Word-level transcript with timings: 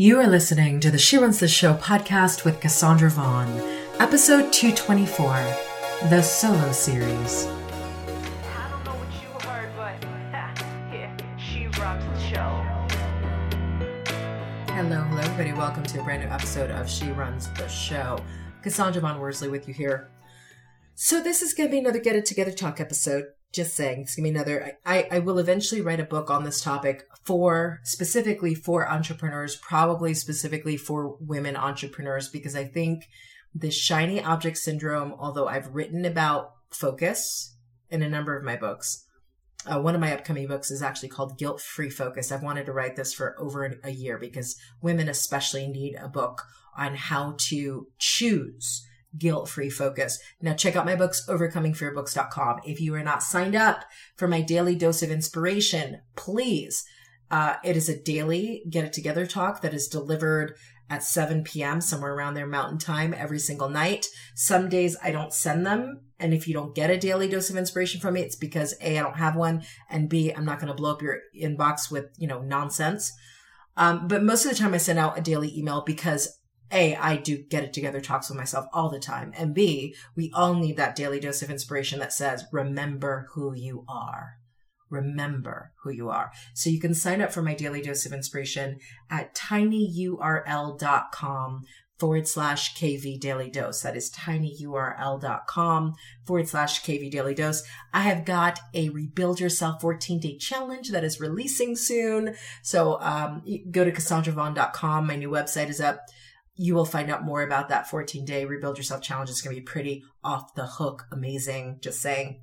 You 0.00 0.20
are 0.20 0.28
listening 0.28 0.78
to 0.78 0.92
the 0.92 0.96
She 0.96 1.16
Runs 1.16 1.40
the 1.40 1.48
Show 1.48 1.74
podcast 1.74 2.44
with 2.44 2.60
Cassandra 2.60 3.10
Vaughn, 3.10 3.48
episode 3.98 4.52
224, 4.52 6.08
the 6.08 6.22
solo 6.22 6.70
series. 6.70 7.46
I 7.46 8.68
don't 8.70 8.84
know 8.84 8.92
what 8.92 9.10
you 9.20 9.48
heard, 9.48 9.72
but 9.74 10.08
yeah, 10.94 11.16
she 11.36 11.66
rocks 11.80 12.04
the 12.04 12.20
show. 12.20 12.64
Hello, 14.72 15.02
hello, 15.02 15.20
everybody. 15.20 15.52
Welcome 15.52 15.82
to 15.82 16.00
a 16.00 16.04
brand 16.04 16.22
new 16.22 16.30
episode 16.30 16.70
of 16.70 16.88
She 16.88 17.10
Runs 17.10 17.52
the 17.54 17.66
Show. 17.66 18.24
Cassandra 18.62 19.02
Von 19.02 19.18
Worsley 19.18 19.48
with 19.48 19.66
you 19.66 19.74
here. 19.74 20.10
So, 20.94 21.20
this 21.20 21.42
is 21.42 21.54
going 21.54 21.70
to 21.70 21.72
be 21.72 21.80
another 21.80 21.98
Get 21.98 22.14
It 22.14 22.24
Together 22.24 22.52
Talk 22.52 22.80
episode. 22.80 23.24
Just 23.52 23.74
saying, 23.74 24.02
it's 24.02 24.16
to 24.16 24.22
be 24.22 24.28
another. 24.28 24.78
I, 24.84 25.08
I 25.10 25.18
will 25.20 25.38
eventually 25.38 25.80
write 25.80 26.00
a 26.00 26.04
book 26.04 26.30
on 26.30 26.44
this 26.44 26.60
topic 26.60 27.04
for 27.24 27.80
specifically 27.82 28.54
for 28.54 28.88
entrepreneurs, 28.88 29.56
probably 29.56 30.12
specifically 30.12 30.76
for 30.76 31.16
women 31.20 31.56
entrepreneurs, 31.56 32.28
because 32.28 32.54
I 32.54 32.64
think 32.64 33.08
the 33.54 33.70
shiny 33.70 34.22
object 34.22 34.58
syndrome, 34.58 35.14
although 35.18 35.48
I've 35.48 35.74
written 35.74 36.04
about 36.04 36.52
focus 36.70 37.56
in 37.88 38.02
a 38.02 38.08
number 38.08 38.36
of 38.36 38.44
my 38.44 38.56
books, 38.56 39.06
uh, 39.66 39.80
one 39.80 39.94
of 39.94 40.00
my 40.00 40.12
upcoming 40.12 40.46
books 40.46 40.70
is 40.70 40.82
actually 40.82 41.08
called 41.08 41.38
Guilt 41.38 41.60
Free 41.60 41.90
Focus. 41.90 42.30
I've 42.30 42.42
wanted 42.42 42.66
to 42.66 42.72
write 42.72 42.96
this 42.96 43.12
for 43.12 43.34
over 43.40 43.78
a 43.82 43.90
year 43.90 44.18
because 44.18 44.56
women 44.82 45.08
especially 45.08 45.66
need 45.66 45.94
a 45.96 46.08
book 46.08 46.44
on 46.76 46.94
how 46.94 47.34
to 47.38 47.88
choose 47.98 48.86
guilt 49.16 49.48
free 49.48 49.70
focus. 49.70 50.18
Now 50.40 50.54
check 50.54 50.76
out 50.76 50.84
my 50.84 50.96
books, 50.96 51.24
overcomingfearbooks.com. 51.28 52.60
If 52.64 52.80
you 52.80 52.94
are 52.94 53.02
not 53.02 53.22
signed 53.22 53.56
up 53.56 53.84
for 54.16 54.28
my 54.28 54.42
daily 54.42 54.74
dose 54.74 55.02
of 55.02 55.10
inspiration, 55.10 56.00
please. 56.16 56.84
Uh, 57.30 57.56
it 57.62 57.76
is 57.76 57.88
a 57.88 58.02
daily 58.02 58.62
get 58.70 58.84
it 58.84 58.92
together 58.92 59.26
talk 59.26 59.60
that 59.60 59.74
is 59.74 59.86
delivered 59.86 60.54
at 60.90 61.02
7 61.02 61.44
p.m. 61.44 61.80
somewhere 61.80 62.14
around 62.14 62.34
there 62.34 62.46
mountain 62.46 62.78
time 62.78 63.14
every 63.16 63.38
single 63.38 63.68
night. 63.68 64.06
Some 64.34 64.68
days 64.68 64.96
I 65.02 65.10
don't 65.10 65.32
send 65.32 65.66
them. 65.66 66.00
And 66.18 66.32
if 66.32 66.48
you 66.48 66.54
don't 66.54 66.74
get 66.74 66.90
a 66.90 66.96
daily 66.96 67.28
dose 67.28 67.50
of 67.50 67.56
inspiration 67.56 68.00
from 68.00 68.14
me, 68.14 68.22
it's 68.22 68.36
because 68.36 68.74
A, 68.80 68.98
I 68.98 69.02
don't 69.02 69.18
have 69.18 69.36
one. 69.36 69.62
And 69.90 70.08
B, 70.08 70.32
I'm 70.32 70.44
not 70.44 70.58
going 70.58 70.68
to 70.68 70.74
blow 70.74 70.92
up 70.92 71.02
your 71.02 71.18
inbox 71.38 71.90
with, 71.90 72.06
you 72.16 72.26
know, 72.26 72.40
nonsense. 72.40 73.12
Um, 73.76 74.08
but 74.08 74.24
most 74.24 74.44
of 74.44 74.50
the 74.50 74.56
time 74.56 74.74
I 74.74 74.78
send 74.78 74.98
out 74.98 75.18
a 75.18 75.22
daily 75.22 75.56
email 75.56 75.82
because 75.86 76.37
a, 76.72 76.96
I 76.96 77.16
do 77.16 77.38
get 77.38 77.64
it 77.64 77.72
together 77.72 78.00
talks 78.00 78.28
with 78.28 78.38
myself 78.38 78.66
all 78.72 78.90
the 78.90 78.98
time. 78.98 79.32
And 79.36 79.54
B, 79.54 79.94
we 80.14 80.30
all 80.34 80.54
need 80.54 80.76
that 80.76 80.94
daily 80.96 81.20
dose 81.20 81.42
of 81.42 81.50
inspiration 81.50 81.98
that 82.00 82.12
says, 82.12 82.44
remember 82.52 83.28
who 83.32 83.54
you 83.54 83.84
are. 83.88 84.34
Remember 84.90 85.72
who 85.82 85.90
you 85.90 86.08
are. 86.10 86.30
So 86.54 86.70
you 86.70 86.80
can 86.80 86.94
sign 86.94 87.20
up 87.20 87.32
for 87.32 87.42
my 87.42 87.54
daily 87.54 87.82
dose 87.82 88.06
of 88.06 88.12
inspiration 88.12 88.78
at 89.10 89.34
tinyurl.com 89.34 90.76
forward 91.98 92.28
slash 92.28 92.74
KV 92.76 93.18
daily 93.20 93.50
dose. 93.50 93.82
That 93.82 93.96
is 93.96 94.10
tinyurl.com 94.10 95.94
forward 96.24 96.48
slash 96.48 96.82
KV 96.84 97.10
daily 97.10 97.34
dose. 97.34 97.64
I 97.92 98.02
have 98.02 98.24
got 98.24 98.60
a 98.72 98.88
rebuild 98.90 99.40
yourself 99.40 99.80
14 99.80 100.20
day 100.20 100.38
challenge 100.38 100.90
that 100.90 101.04
is 101.04 101.20
releasing 101.20 101.76
soon. 101.76 102.36
So, 102.62 103.00
um, 103.00 103.42
go 103.70 103.84
to 103.84 103.92
cassandravon.com. 103.92 105.06
My 105.06 105.16
new 105.16 105.30
website 105.30 105.68
is 105.68 105.80
up 105.80 106.06
you 106.58 106.74
will 106.74 106.84
find 106.84 107.08
out 107.10 107.24
more 107.24 107.42
about 107.42 107.68
that 107.68 107.88
14 107.88 108.24
day 108.24 108.44
rebuild 108.44 108.76
yourself 108.76 109.00
challenge. 109.00 109.30
It's 109.30 109.40
going 109.40 109.54
to 109.54 109.60
be 109.60 109.64
pretty 109.64 110.04
off 110.24 110.54
the 110.54 110.66
hook, 110.66 111.06
amazing. 111.12 111.78
Just 111.80 112.02
saying. 112.02 112.42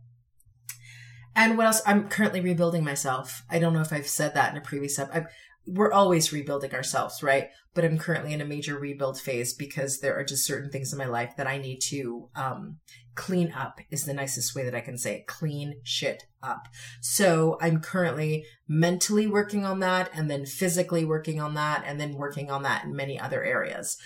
And 1.36 1.58
what 1.58 1.68
else? 1.68 1.82
I'm 1.86 2.08
currently 2.08 2.40
rebuilding 2.40 2.86
myself. 2.86 3.44
I 3.50 3.60
don't 3.60 3.74
know 3.74 3.82
if 3.82 3.92
I've 3.92 4.08
said 4.08 4.34
that 4.34 4.52
in 4.52 4.58
a 4.58 4.62
previous 4.62 4.98
episode. 4.98 5.28
We're 5.68 5.92
always 5.92 6.32
rebuilding 6.32 6.74
ourselves, 6.74 7.24
right? 7.24 7.50
But 7.74 7.86
I'm 7.86 7.98
currently 7.98 8.34
in 8.34 8.42
a 8.42 8.46
major 8.46 8.78
rebuild 8.78 9.20
phase 9.20 9.54
because 9.54 10.00
there 10.00 10.18
are 10.18 10.24
just 10.24 10.46
certain 10.46 10.70
things 10.70 10.94
in 10.94 11.00
my 11.00 11.06
life 11.06 11.34
that 11.38 11.48
I 11.48 11.58
need 11.58 11.80
to 11.90 12.30
um, 12.36 12.78
clean 13.16 13.52
up 13.52 13.80
is 13.90 14.06
the 14.06 14.14
nicest 14.14 14.56
way 14.56 14.64
that 14.64 14.76
I 14.76 14.82
can 14.82 14.98
say 14.98 15.16
it. 15.16 15.28
Clean 15.28 15.76
shit 15.84 16.24
up. 16.44 16.68
So 17.02 17.58
I'm 17.62 17.80
currently 17.80 18.46
mentally 18.68 19.26
working 19.26 19.66
on 19.66 19.80
that 19.80 20.10
and 20.14 20.30
then 20.30 20.46
physically 20.46 21.06
working 21.06 21.42
on 21.42 21.56
that 21.56 21.84
and 21.86 22.00
then 22.00 22.14
working 22.14 22.52
on 22.52 22.64
that 22.64 22.84
in 22.84 22.96
many 22.96 23.20
other 23.20 23.44
areas. 23.44 23.98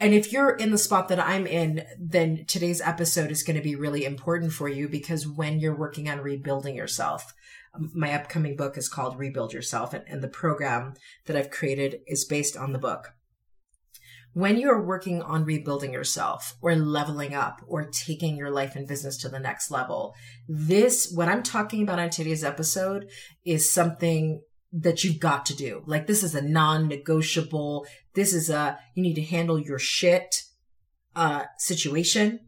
And 0.00 0.14
if 0.14 0.32
you're 0.32 0.56
in 0.56 0.70
the 0.70 0.78
spot 0.78 1.08
that 1.08 1.20
I'm 1.20 1.46
in, 1.46 1.84
then 1.98 2.46
today's 2.46 2.80
episode 2.80 3.30
is 3.30 3.42
going 3.42 3.56
to 3.56 3.62
be 3.62 3.76
really 3.76 4.06
important 4.06 4.50
for 4.50 4.66
you 4.66 4.88
because 4.88 5.28
when 5.28 5.60
you're 5.60 5.76
working 5.76 6.08
on 6.08 6.20
rebuilding 6.20 6.74
yourself, 6.74 7.34
um, 7.74 7.90
my 7.94 8.14
upcoming 8.14 8.56
book 8.56 8.78
is 8.78 8.88
called 8.88 9.18
Rebuild 9.18 9.52
Yourself 9.52 9.92
and, 9.92 10.02
and 10.08 10.22
the 10.22 10.28
program 10.28 10.94
that 11.26 11.36
I've 11.36 11.50
created 11.50 12.00
is 12.06 12.24
based 12.24 12.56
on 12.56 12.72
the 12.72 12.78
book. 12.78 13.12
When 14.32 14.56
you're 14.58 14.82
working 14.82 15.20
on 15.22 15.44
rebuilding 15.44 15.92
yourself 15.92 16.56
or 16.62 16.74
leveling 16.76 17.34
up 17.34 17.60
or 17.66 17.90
taking 17.90 18.36
your 18.36 18.50
life 18.50 18.76
and 18.76 18.88
business 18.88 19.18
to 19.18 19.28
the 19.28 19.40
next 19.40 19.70
level, 19.70 20.14
this, 20.48 21.12
what 21.12 21.28
I'm 21.28 21.42
talking 21.42 21.82
about 21.82 21.98
on 21.98 22.08
today's 22.08 22.44
episode 22.44 23.10
is 23.44 23.70
something 23.70 24.40
that 24.72 25.02
you've 25.02 25.18
got 25.18 25.44
to 25.46 25.56
do. 25.56 25.82
Like 25.86 26.06
this 26.06 26.22
is 26.22 26.34
a 26.34 26.42
non-negotiable. 26.42 27.86
This 28.14 28.32
is 28.32 28.50
a, 28.50 28.78
you 28.94 29.02
need 29.02 29.14
to 29.14 29.22
handle 29.22 29.58
your 29.58 29.78
shit, 29.78 30.42
uh, 31.16 31.44
situation. 31.58 32.40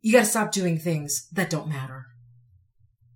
You 0.00 0.12
got 0.12 0.20
to 0.20 0.26
stop 0.26 0.52
doing 0.52 0.78
things 0.78 1.28
that 1.32 1.50
don't 1.50 1.68
matter. 1.68 2.06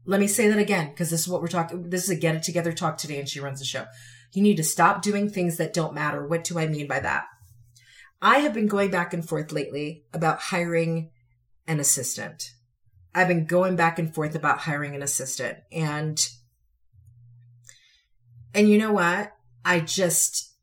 Let 0.05 0.21
me 0.21 0.29
say 0.29 0.49
that 0.49 0.59
again, 0.59 0.91
because 0.91 1.11
this 1.11 1.23
is 1.23 1.29
what 1.29 1.41
we're 1.41 1.49
talking. 1.49 1.91
This 1.91 2.05
is 2.05 2.11
a 2.11 2.17
get 2.17 2.37
it 2.37 2.45
together 2.45 2.73
talk 2.73 2.97
today, 2.97 3.19
and 3.19 3.29
she 3.29 3.41
runs 3.41 3.59
the 3.59 3.65
show. 3.65 3.87
You 4.33 4.43
need 4.43 4.57
to 4.59 4.63
stop 4.63 5.03
doing 5.03 5.29
things 5.29 5.57
that 5.57 5.73
don't 5.73 5.95
matter. 5.95 6.25
What 6.25 6.45
do 6.45 6.59
I 6.59 6.69
mean 6.69 6.87
by 6.87 7.01
that? 7.01 7.25
I 8.23 8.39
have 8.39 8.55
been 8.55 8.69
going 8.69 8.91
back 8.91 9.13
and 9.13 9.29
forth 9.29 9.51
lately 9.51 10.05
about 10.13 10.39
hiring 10.41 11.11
an 11.67 11.81
assistant. 11.81 12.45
I've 13.15 13.29
been 13.29 13.47
going 13.47 13.75
back 13.75 13.99
and 13.99 14.15
forth 14.15 14.37
about 14.37 14.59
hiring 14.59 14.95
an 14.95 15.03
assistant 15.03 15.59
and 15.73 16.25
and 18.57 18.71
you 18.71 18.79
know 18.79 18.93
what? 18.93 19.33
I 19.65 19.81
just 19.81 20.55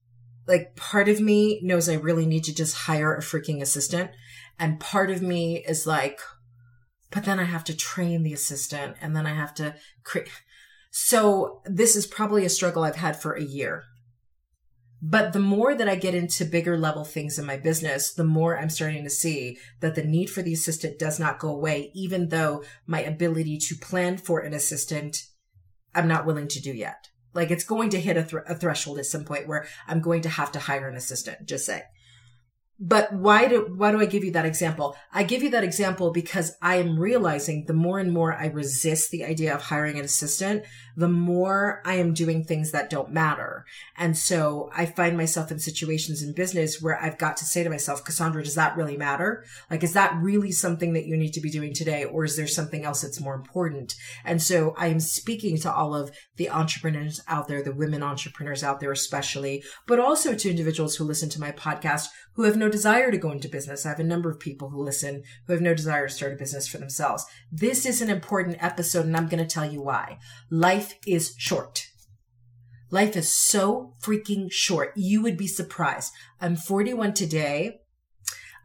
like 0.47 0.75
part 0.75 1.07
of 1.07 1.21
me 1.21 1.61
knows 1.63 1.87
I 1.87 1.93
really 1.93 2.25
need 2.25 2.43
to 2.45 2.55
just 2.55 2.75
hire 2.75 3.15
a 3.15 3.21
freaking 3.21 3.61
assistant 3.61 4.11
and 4.59 4.79
part 4.79 5.09
of 5.09 5.21
me 5.21 5.63
is 5.65 5.87
like 5.87 6.19
but 7.11 7.25
then 7.25 7.39
I 7.39 7.43
have 7.43 7.63
to 7.65 7.77
train 7.77 8.23
the 8.23 8.33
assistant 8.33 8.97
and 8.99 9.15
then 9.15 9.27
I 9.27 9.35
have 9.35 9.53
to 9.55 9.75
create 10.03 10.27
so 10.89 11.61
this 11.65 11.95
is 11.95 12.05
probably 12.05 12.45
a 12.45 12.49
struggle 12.49 12.83
I've 12.83 12.97
had 12.97 13.19
for 13.19 13.33
a 13.33 13.43
year. 13.43 13.83
But 15.01 15.33
the 15.33 15.39
more 15.39 15.75
that 15.75 15.89
I 15.89 15.95
get 15.95 16.15
into 16.15 16.45
bigger 16.45 16.77
level 16.77 17.03
things 17.03 17.37
in 17.37 17.45
my 17.45 17.57
business, 17.57 18.13
the 18.13 18.23
more 18.23 18.57
I'm 18.57 18.69
starting 18.69 19.03
to 19.03 19.09
see 19.09 19.57
that 19.81 19.95
the 19.95 20.03
need 20.03 20.29
for 20.29 20.41
the 20.41 20.53
assistant 20.53 20.99
does 20.99 21.19
not 21.19 21.39
go 21.39 21.49
away, 21.49 21.91
even 21.93 22.29
though 22.29 22.63
my 22.85 23.01
ability 23.01 23.57
to 23.57 23.75
plan 23.75 24.17
for 24.17 24.39
an 24.39 24.53
assistant, 24.53 25.23
I'm 25.93 26.07
not 26.07 26.25
willing 26.25 26.47
to 26.49 26.61
do 26.61 26.71
yet. 26.71 27.09
Like 27.33 27.51
it's 27.51 27.63
going 27.63 27.89
to 27.91 27.99
hit 27.99 28.17
a, 28.17 28.23
th- 28.23 28.43
a 28.47 28.55
threshold 28.55 28.99
at 28.99 29.05
some 29.05 29.25
point 29.25 29.47
where 29.47 29.67
I'm 29.87 30.01
going 30.01 30.21
to 30.21 30.29
have 30.29 30.51
to 30.53 30.59
hire 30.59 30.87
an 30.87 30.95
assistant, 30.95 31.45
just 31.45 31.65
say. 31.65 31.83
But 32.79 33.13
why 33.13 33.47
do, 33.47 33.73
why 33.75 33.91
do 33.91 33.99
I 33.99 34.05
give 34.05 34.23
you 34.23 34.31
that 34.31 34.45
example? 34.45 34.95
I 35.13 35.23
give 35.23 35.43
you 35.43 35.51
that 35.51 35.63
example 35.63 36.11
because 36.11 36.55
I 36.61 36.75
am 36.77 36.99
realizing 36.99 37.65
the 37.65 37.73
more 37.73 37.99
and 37.99 38.11
more 38.11 38.33
I 38.33 38.47
resist 38.47 39.11
the 39.11 39.23
idea 39.23 39.53
of 39.53 39.61
hiring 39.61 39.97
an 39.99 40.05
assistant, 40.05 40.63
the 40.95 41.07
more 41.07 41.81
I 41.85 41.95
am 41.95 42.13
doing 42.13 42.43
things 42.43 42.71
that 42.71 42.89
don't 42.89 43.11
matter. 43.11 43.65
And 43.97 44.17
so 44.17 44.69
I 44.75 44.85
find 44.85 45.17
myself 45.17 45.51
in 45.51 45.59
situations 45.59 46.21
in 46.21 46.33
business 46.33 46.81
where 46.81 47.01
I've 47.01 47.17
got 47.17 47.37
to 47.37 47.45
say 47.45 47.63
to 47.63 47.69
myself, 47.69 48.03
Cassandra, 48.03 48.43
does 48.43 48.55
that 48.55 48.77
really 48.77 48.97
matter? 48.97 49.45
Like, 49.69 49.83
is 49.83 49.93
that 49.93 50.15
really 50.21 50.51
something 50.51 50.93
that 50.93 51.05
you 51.05 51.17
need 51.17 51.33
to 51.33 51.41
be 51.41 51.49
doing 51.49 51.73
today? 51.73 52.05
Or 52.05 52.23
is 52.23 52.35
there 52.35 52.47
something 52.47 52.83
else 52.83 53.01
that's 53.01 53.21
more 53.21 53.35
important? 53.35 53.95
And 54.23 54.41
so 54.41 54.73
I 54.77 54.87
am 54.87 54.99
speaking 54.99 55.57
to 55.59 55.73
all 55.73 55.95
of 55.95 56.11
the 56.37 56.49
entrepreneurs 56.49 57.21
out 57.27 57.47
there, 57.47 57.63
the 57.63 57.73
women 57.73 58.03
entrepreneurs 58.03 58.63
out 58.63 58.79
there, 58.79 58.91
especially, 58.91 59.63
but 59.87 59.99
also 59.99 60.35
to 60.35 60.49
individuals 60.49 60.95
who 60.95 61.03
listen 61.03 61.29
to 61.29 61.41
my 61.41 61.51
podcast 61.51 62.07
who 62.33 62.43
have 62.43 62.57
no 62.57 62.69
desire 62.69 63.11
to 63.11 63.17
go 63.17 63.31
into 63.31 63.47
business. 63.47 63.85
I 63.85 63.89
have 63.89 63.99
a 63.99 64.03
number 64.03 64.29
of 64.29 64.39
people 64.39 64.69
who 64.69 64.83
listen 64.83 65.23
who 65.45 65.53
have 65.53 65.61
no 65.61 65.73
desire 65.73 66.07
to 66.07 66.13
start 66.13 66.33
a 66.33 66.35
business 66.35 66.67
for 66.67 66.77
themselves. 66.77 67.25
This 67.51 67.85
is 67.85 68.01
an 68.01 68.09
important 68.09 68.57
episode 68.63 69.05
and 69.05 69.15
I'm 69.15 69.27
going 69.27 69.45
to 69.45 69.53
tell 69.53 69.69
you 69.69 69.81
why. 69.81 70.17
Life 70.49 70.82
life 70.83 70.95
is 71.07 71.33
short. 71.37 71.87
Life 72.91 73.15
is 73.15 73.31
so 73.31 73.93
freaking 74.03 74.51
short. 74.51 74.91
You 74.97 75.21
would 75.23 75.37
be 75.37 75.47
surprised. 75.47 76.11
I'm 76.41 76.57
41 76.57 77.13
today. 77.13 77.79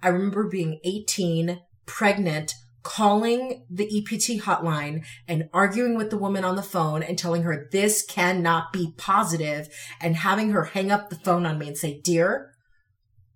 I 0.03 0.09
remember 0.09 0.49
being 0.49 0.81
18, 0.85 1.61
pregnant, 1.87 2.55
calling 2.83 3.65
the 3.71 3.85
EPT 3.85 4.43
hotline 4.43 5.05
and 5.29 5.49
arguing 5.53 5.97
with 5.97 6.11
the 6.11 6.19
woman 6.19 6.45
on 6.45 6.57
the 6.57 6.63
phone 6.63 7.05
and 7.05 7.17
telling 7.17 7.43
her 7.43 7.69
this 7.71 8.05
cannot 8.05 8.73
be 8.73 8.95
positive 8.97 9.69
and 10.01 10.17
having 10.17 10.51
her 10.51 10.65
hang 10.65 10.91
up 10.91 11.11
the 11.11 11.17
phone 11.17 11.47
on 11.47 11.59
me 11.59 11.69
and 11.69 11.79
say, 11.79 12.01
dear, 12.03 12.51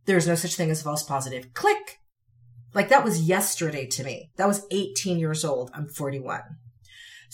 there's 0.06 0.26
no 0.26 0.34
such 0.34 0.56
thing 0.56 0.72
as 0.72 0.82
false 0.82 1.04
positive. 1.04 1.54
Click. 1.54 1.98
Like 2.74 2.88
that 2.88 3.04
was 3.04 3.22
yesterday 3.22 3.86
to 3.86 4.02
me. 4.02 4.32
That 4.36 4.48
was 4.48 4.66
18 4.72 5.20
years 5.20 5.44
old. 5.44 5.70
I'm 5.72 5.86
41. 5.86 6.40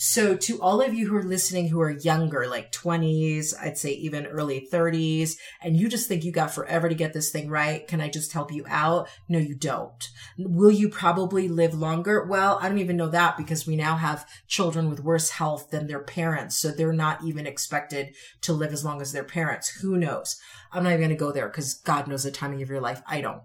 So 0.01 0.37
to 0.37 0.61
all 0.61 0.81
of 0.81 0.93
you 0.93 1.09
who 1.09 1.17
are 1.17 1.23
listening 1.23 1.67
who 1.67 1.81
are 1.81 1.91
younger, 1.91 2.47
like 2.47 2.71
20s, 2.71 3.53
I'd 3.61 3.77
say 3.77 3.91
even 3.91 4.27
early 4.27 4.65
30s, 4.71 5.35
and 5.61 5.75
you 5.75 5.89
just 5.89 6.07
think 6.07 6.23
you 6.23 6.31
got 6.31 6.53
forever 6.53 6.87
to 6.87 6.95
get 6.95 7.11
this 7.11 7.31
thing 7.31 7.49
right, 7.49 7.85
can 7.85 7.99
I 7.99 8.07
just 8.07 8.31
help 8.31 8.49
you 8.49 8.63
out? 8.69 9.09
No, 9.27 9.39
you 9.39 9.55
don't. 9.55 10.07
Will 10.37 10.71
you 10.71 10.87
probably 10.87 11.49
live 11.49 11.73
longer? 11.73 12.23
Well, 12.23 12.59
I 12.61 12.69
don't 12.69 12.77
even 12.77 12.95
know 12.95 13.09
that 13.09 13.35
because 13.35 13.67
we 13.67 13.75
now 13.75 13.97
have 13.97 14.25
children 14.47 14.89
with 14.89 15.03
worse 15.03 15.31
health 15.31 15.69
than 15.69 15.87
their 15.87 16.01
parents. 16.01 16.55
So 16.55 16.71
they're 16.71 16.93
not 16.93 17.21
even 17.25 17.45
expected 17.45 18.15
to 18.43 18.53
live 18.53 18.71
as 18.71 18.85
long 18.85 19.01
as 19.01 19.11
their 19.11 19.25
parents. 19.25 19.67
Who 19.81 19.97
knows? 19.97 20.39
I'm 20.71 20.83
not 20.83 20.93
even 20.93 21.01
going 21.01 21.09
to 21.09 21.15
go 21.17 21.33
there 21.33 21.49
because 21.49 21.73
God 21.73 22.07
knows 22.07 22.23
the 22.23 22.31
timing 22.31 22.61
of 22.61 22.69
your 22.69 22.79
life. 22.79 23.01
I 23.05 23.19
don't. 23.19 23.41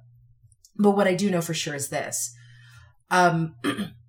But 0.77 0.93
what 0.93 1.09
I 1.09 1.15
do 1.15 1.33
know 1.33 1.43
for 1.43 1.53
sure 1.53 1.75
is 1.75 1.89
this. 1.89 2.33
Um, 3.11 3.57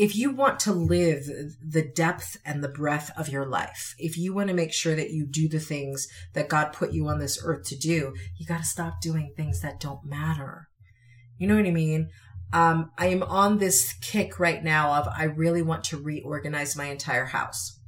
if 0.00 0.16
you 0.16 0.30
want 0.30 0.58
to 0.58 0.72
live 0.72 1.26
the 1.62 1.82
depth 1.82 2.38
and 2.46 2.64
the 2.64 2.70
breadth 2.70 3.10
of 3.18 3.28
your 3.28 3.44
life, 3.44 3.94
if 3.98 4.16
you 4.16 4.32
want 4.32 4.48
to 4.48 4.54
make 4.54 4.72
sure 4.72 4.96
that 4.96 5.10
you 5.10 5.26
do 5.26 5.46
the 5.46 5.60
things 5.60 6.08
that 6.32 6.48
God 6.48 6.72
put 6.72 6.94
you 6.94 7.06
on 7.06 7.18
this 7.18 7.38
earth 7.44 7.66
to 7.66 7.76
do, 7.76 8.14
you 8.38 8.46
got 8.46 8.60
to 8.60 8.64
stop 8.64 9.02
doing 9.02 9.34
things 9.36 9.60
that 9.60 9.78
don't 9.78 10.02
matter. 10.02 10.70
You 11.36 11.46
know 11.46 11.56
what 11.56 11.66
I 11.66 11.70
mean? 11.70 12.08
Um, 12.50 12.92
I 12.96 13.08
am 13.08 13.22
on 13.22 13.58
this 13.58 13.92
kick 14.00 14.40
right 14.40 14.64
now 14.64 14.94
of 14.94 15.06
I 15.06 15.24
really 15.24 15.60
want 15.60 15.84
to 15.84 15.98
reorganize 15.98 16.74
my 16.74 16.86
entire 16.86 17.26
house. 17.26 17.78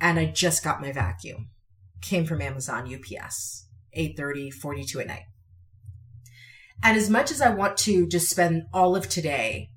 And 0.00 0.18
I 0.18 0.24
just 0.24 0.64
got 0.64 0.80
my 0.80 0.90
vacuum. 0.90 1.50
Came 2.00 2.24
from 2.24 2.40
Amazon 2.40 2.90
UPS, 2.90 3.66
8:30, 3.94 4.50
42 4.54 5.00
at 5.00 5.06
night. 5.06 5.24
And 6.82 6.96
as 6.96 7.10
much 7.10 7.30
as 7.30 7.42
I 7.42 7.50
want 7.50 7.76
to 7.78 8.08
just 8.08 8.30
spend 8.30 8.62
all 8.72 8.96
of 8.96 9.10
today 9.10 9.68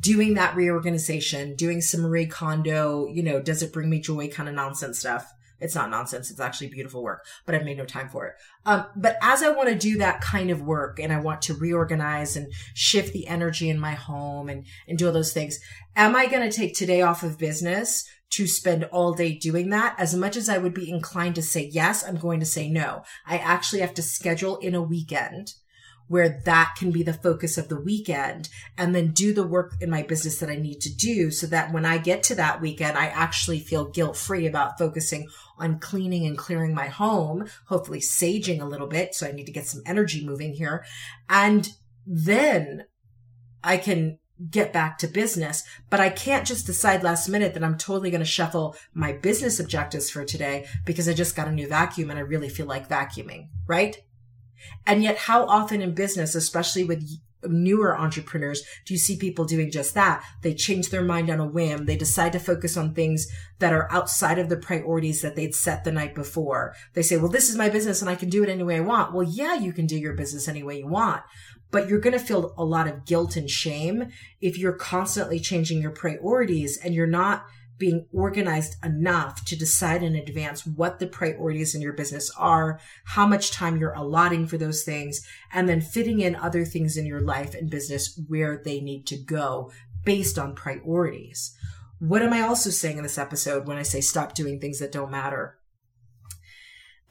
doing 0.00 0.34
that 0.34 0.56
reorganization, 0.56 1.54
doing 1.54 1.80
some 1.80 2.02
Marie 2.02 2.26
Kondo, 2.26 3.06
you 3.08 3.22
know, 3.22 3.40
does 3.40 3.62
it 3.62 3.72
bring 3.72 3.88
me 3.88 4.00
joy 4.00 4.28
kind 4.28 4.48
of 4.48 4.54
nonsense 4.54 4.98
stuff. 4.98 5.32
It's 5.58 5.74
not 5.74 5.90
nonsense. 5.90 6.30
It's 6.30 6.40
actually 6.40 6.68
beautiful 6.68 7.02
work, 7.02 7.24
but 7.46 7.54
I've 7.54 7.64
made 7.64 7.78
no 7.78 7.86
time 7.86 8.08
for 8.10 8.26
it. 8.26 8.34
Um, 8.66 8.86
but 8.94 9.16
as 9.22 9.42
I 9.42 9.50
want 9.50 9.68
to 9.70 9.74
do 9.74 9.98
that 9.98 10.20
kind 10.20 10.50
of 10.50 10.60
work 10.60 10.98
and 11.00 11.12
I 11.12 11.20
want 11.20 11.40
to 11.42 11.54
reorganize 11.54 12.36
and 12.36 12.52
shift 12.74 13.14
the 13.14 13.26
energy 13.26 13.70
in 13.70 13.80
my 13.80 13.92
home 13.92 14.48
and, 14.50 14.66
and 14.86 14.98
do 14.98 15.06
all 15.06 15.12
those 15.12 15.32
things, 15.32 15.58
am 15.94 16.14
I 16.14 16.26
going 16.26 16.48
to 16.48 16.54
take 16.54 16.74
today 16.74 17.00
off 17.00 17.22
of 17.22 17.38
business 17.38 18.06
to 18.30 18.46
spend 18.46 18.84
all 18.84 19.14
day 19.14 19.34
doing 19.34 19.70
that? 19.70 19.94
As 19.98 20.14
much 20.14 20.36
as 20.36 20.50
I 20.50 20.58
would 20.58 20.74
be 20.74 20.90
inclined 20.90 21.36
to 21.36 21.42
say 21.42 21.70
yes, 21.72 22.04
I'm 22.06 22.16
going 22.16 22.40
to 22.40 22.46
say 22.46 22.68
no. 22.68 23.02
I 23.26 23.38
actually 23.38 23.80
have 23.80 23.94
to 23.94 24.02
schedule 24.02 24.58
in 24.58 24.74
a 24.74 24.82
weekend 24.82 25.54
where 26.08 26.40
that 26.44 26.74
can 26.78 26.90
be 26.90 27.02
the 27.02 27.12
focus 27.12 27.58
of 27.58 27.68
the 27.68 27.80
weekend 27.80 28.48
and 28.78 28.94
then 28.94 29.12
do 29.12 29.32
the 29.32 29.46
work 29.46 29.74
in 29.80 29.90
my 29.90 30.02
business 30.02 30.38
that 30.38 30.50
I 30.50 30.56
need 30.56 30.80
to 30.82 30.94
do 30.94 31.30
so 31.30 31.46
that 31.48 31.72
when 31.72 31.84
I 31.84 31.98
get 31.98 32.22
to 32.24 32.34
that 32.36 32.60
weekend, 32.60 32.96
I 32.96 33.06
actually 33.06 33.58
feel 33.60 33.90
guilt 33.90 34.16
free 34.16 34.46
about 34.46 34.78
focusing 34.78 35.28
on 35.58 35.78
cleaning 35.78 36.26
and 36.26 36.38
clearing 36.38 36.74
my 36.74 36.86
home, 36.86 37.46
hopefully 37.66 38.00
saging 38.00 38.60
a 38.60 38.66
little 38.66 38.86
bit. 38.86 39.14
So 39.14 39.26
I 39.26 39.32
need 39.32 39.46
to 39.46 39.52
get 39.52 39.66
some 39.66 39.82
energy 39.86 40.24
moving 40.24 40.54
here. 40.54 40.84
And 41.28 41.68
then 42.06 42.84
I 43.64 43.76
can 43.76 44.18
get 44.50 44.72
back 44.72 44.98
to 44.98 45.08
business, 45.08 45.64
but 45.88 45.98
I 45.98 46.10
can't 46.10 46.46
just 46.46 46.66
decide 46.66 47.02
last 47.02 47.28
minute 47.28 47.54
that 47.54 47.64
I'm 47.64 47.78
totally 47.78 48.10
going 48.10 48.20
to 48.20 48.26
shuffle 48.26 48.76
my 48.92 49.12
business 49.12 49.58
objectives 49.58 50.10
for 50.10 50.24
today 50.24 50.66
because 50.84 51.08
I 51.08 51.14
just 51.14 51.34
got 51.34 51.48
a 51.48 51.52
new 51.52 51.66
vacuum 51.66 52.10
and 52.10 52.18
I 52.18 52.22
really 52.22 52.50
feel 52.50 52.66
like 52.66 52.88
vacuuming, 52.88 53.48
right? 53.66 53.96
And 54.86 55.02
yet, 55.02 55.18
how 55.18 55.46
often 55.46 55.82
in 55.82 55.94
business, 55.94 56.34
especially 56.34 56.84
with 56.84 57.08
newer 57.48 57.98
entrepreneurs, 57.98 58.62
do 58.84 58.94
you 58.94 58.98
see 58.98 59.16
people 59.16 59.44
doing 59.44 59.70
just 59.70 59.94
that? 59.94 60.24
They 60.42 60.54
change 60.54 60.90
their 60.90 61.02
mind 61.02 61.30
on 61.30 61.40
a 61.40 61.46
whim. 61.46 61.86
They 61.86 61.96
decide 61.96 62.32
to 62.32 62.38
focus 62.38 62.76
on 62.76 62.94
things 62.94 63.26
that 63.58 63.72
are 63.72 63.90
outside 63.90 64.38
of 64.38 64.48
the 64.48 64.56
priorities 64.56 65.22
that 65.22 65.36
they'd 65.36 65.54
set 65.54 65.84
the 65.84 65.92
night 65.92 66.14
before. 66.14 66.74
They 66.94 67.02
say, 67.02 67.16
well, 67.16 67.30
this 67.30 67.48
is 67.48 67.56
my 67.56 67.68
business 67.68 68.00
and 68.00 68.10
I 68.10 68.14
can 68.14 68.28
do 68.28 68.42
it 68.42 68.48
any 68.48 68.62
way 68.62 68.76
I 68.76 68.80
want. 68.80 69.12
Well, 69.12 69.28
yeah, 69.28 69.54
you 69.54 69.72
can 69.72 69.86
do 69.86 69.98
your 69.98 70.14
business 70.14 70.48
any 70.48 70.62
way 70.62 70.78
you 70.78 70.88
want, 70.88 71.22
but 71.70 71.88
you're 71.88 72.00
going 72.00 72.18
to 72.18 72.24
feel 72.24 72.54
a 72.56 72.64
lot 72.64 72.88
of 72.88 73.04
guilt 73.04 73.36
and 73.36 73.50
shame 73.50 74.08
if 74.40 74.58
you're 74.58 74.72
constantly 74.72 75.40
changing 75.40 75.80
your 75.80 75.92
priorities 75.92 76.78
and 76.82 76.94
you're 76.94 77.06
not 77.06 77.44
being 77.78 78.06
organized 78.12 78.76
enough 78.84 79.44
to 79.44 79.56
decide 79.56 80.02
in 80.02 80.14
advance 80.14 80.66
what 80.66 80.98
the 80.98 81.06
priorities 81.06 81.74
in 81.74 81.80
your 81.80 81.92
business 81.92 82.30
are, 82.38 82.80
how 83.04 83.26
much 83.26 83.50
time 83.50 83.76
you're 83.76 83.92
allotting 83.92 84.46
for 84.46 84.56
those 84.56 84.82
things, 84.82 85.26
and 85.52 85.68
then 85.68 85.80
fitting 85.80 86.20
in 86.20 86.34
other 86.36 86.64
things 86.64 86.96
in 86.96 87.06
your 87.06 87.20
life 87.20 87.54
and 87.54 87.70
business 87.70 88.18
where 88.28 88.60
they 88.64 88.80
need 88.80 89.06
to 89.06 89.16
go 89.16 89.70
based 90.04 90.38
on 90.38 90.54
priorities. 90.54 91.54
What 91.98 92.22
am 92.22 92.32
I 92.32 92.42
also 92.42 92.70
saying 92.70 92.96
in 92.96 93.02
this 93.02 93.18
episode 93.18 93.66
when 93.66 93.76
I 93.76 93.82
say 93.82 94.00
stop 94.00 94.34
doing 94.34 94.60
things 94.60 94.78
that 94.78 94.92
don't 94.92 95.10
matter? 95.10 95.58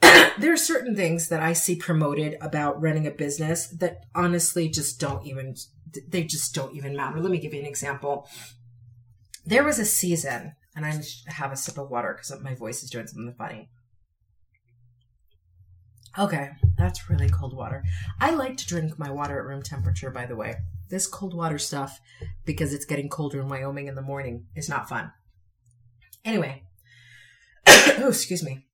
there 0.00 0.52
are 0.52 0.56
certain 0.56 0.96
things 0.96 1.28
that 1.28 1.42
I 1.42 1.52
see 1.52 1.76
promoted 1.76 2.36
about 2.40 2.80
running 2.80 3.06
a 3.06 3.10
business 3.10 3.68
that 3.68 4.04
honestly 4.14 4.68
just 4.68 5.00
don't 5.00 5.24
even, 5.26 5.54
they 6.08 6.24
just 6.24 6.54
don't 6.54 6.74
even 6.74 6.96
matter. 6.96 7.20
Let 7.20 7.30
me 7.30 7.38
give 7.38 7.54
you 7.54 7.60
an 7.60 7.66
example 7.66 8.28
there 9.46 9.64
was 9.64 9.78
a 9.78 9.84
season, 9.84 10.54
and 10.74 10.84
I 10.84 11.00
have 11.28 11.52
a 11.52 11.56
sip 11.56 11.78
of 11.78 11.88
water 11.88 12.14
because 12.14 12.42
my 12.42 12.54
voice 12.54 12.82
is 12.82 12.90
doing 12.90 13.06
something 13.06 13.34
funny. 13.38 13.70
Okay, 16.18 16.50
that's 16.76 17.08
really 17.08 17.28
cold 17.28 17.54
water. 17.54 17.84
I 18.20 18.30
like 18.30 18.56
to 18.56 18.66
drink 18.66 18.98
my 18.98 19.10
water 19.10 19.38
at 19.38 19.44
room 19.44 19.62
temperature, 19.62 20.10
by 20.10 20.26
the 20.26 20.36
way. 20.36 20.56
This 20.88 21.06
cold 21.06 21.34
water 21.34 21.58
stuff, 21.58 22.00
because 22.44 22.72
it's 22.72 22.84
getting 22.84 23.08
colder 23.08 23.40
in 23.40 23.48
Wyoming 23.48 23.86
in 23.86 23.94
the 23.94 24.02
morning, 24.02 24.46
is 24.56 24.68
not 24.68 24.88
fun. 24.88 25.12
Anyway, 26.24 26.64
oh, 27.66 28.08
excuse 28.08 28.42
me. 28.42 28.66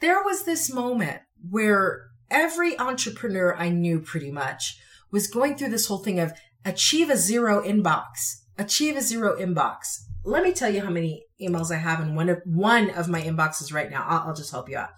There 0.00 0.22
was 0.22 0.44
this 0.44 0.72
moment 0.72 1.20
where 1.48 2.08
every 2.30 2.78
entrepreneur 2.78 3.54
I 3.56 3.70
knew 3.70 4.00
pretty 4.00 4.30
much 4.30 4.78
was 5.10 5.28
going 5.28 5.56
through 5.56 5.70
this 5.70 5.86
whole 5.86 5.98
thing 5.98 6.18
of 6.18 6.32
achieve 6.64 7.08
a 7.08 7.16
zero 7.16 7.62
inbox 7.62 8.39
achieve 8.58 8.96
a 8.96 9.00
zero 9.00 9.38
inbox. 9.38 10.00
Let 10.24 10.42
me 10.42 10.52
tell 10.52 10.72
you 10.72 10.82
how 10.82 10.90
many 10.90 11.24
emails 11.40 11.72
I 11.72 11.78
have 11.78 12.00
in 12.00 12.14
one 12.14 12.28
of 12.28 12.42
one 12.44 12.90
of 12.90 13.08
my 13.08 13.22
inboxes 13.22 13.72
right 13.72 13.90
now. 13.90 14.04
I'll, 14.06 14.28
I'll 14.28 14.34
just 14.34 14.50
help 14.50 14.68
you 14.68 14.76
out. 14.76 14.90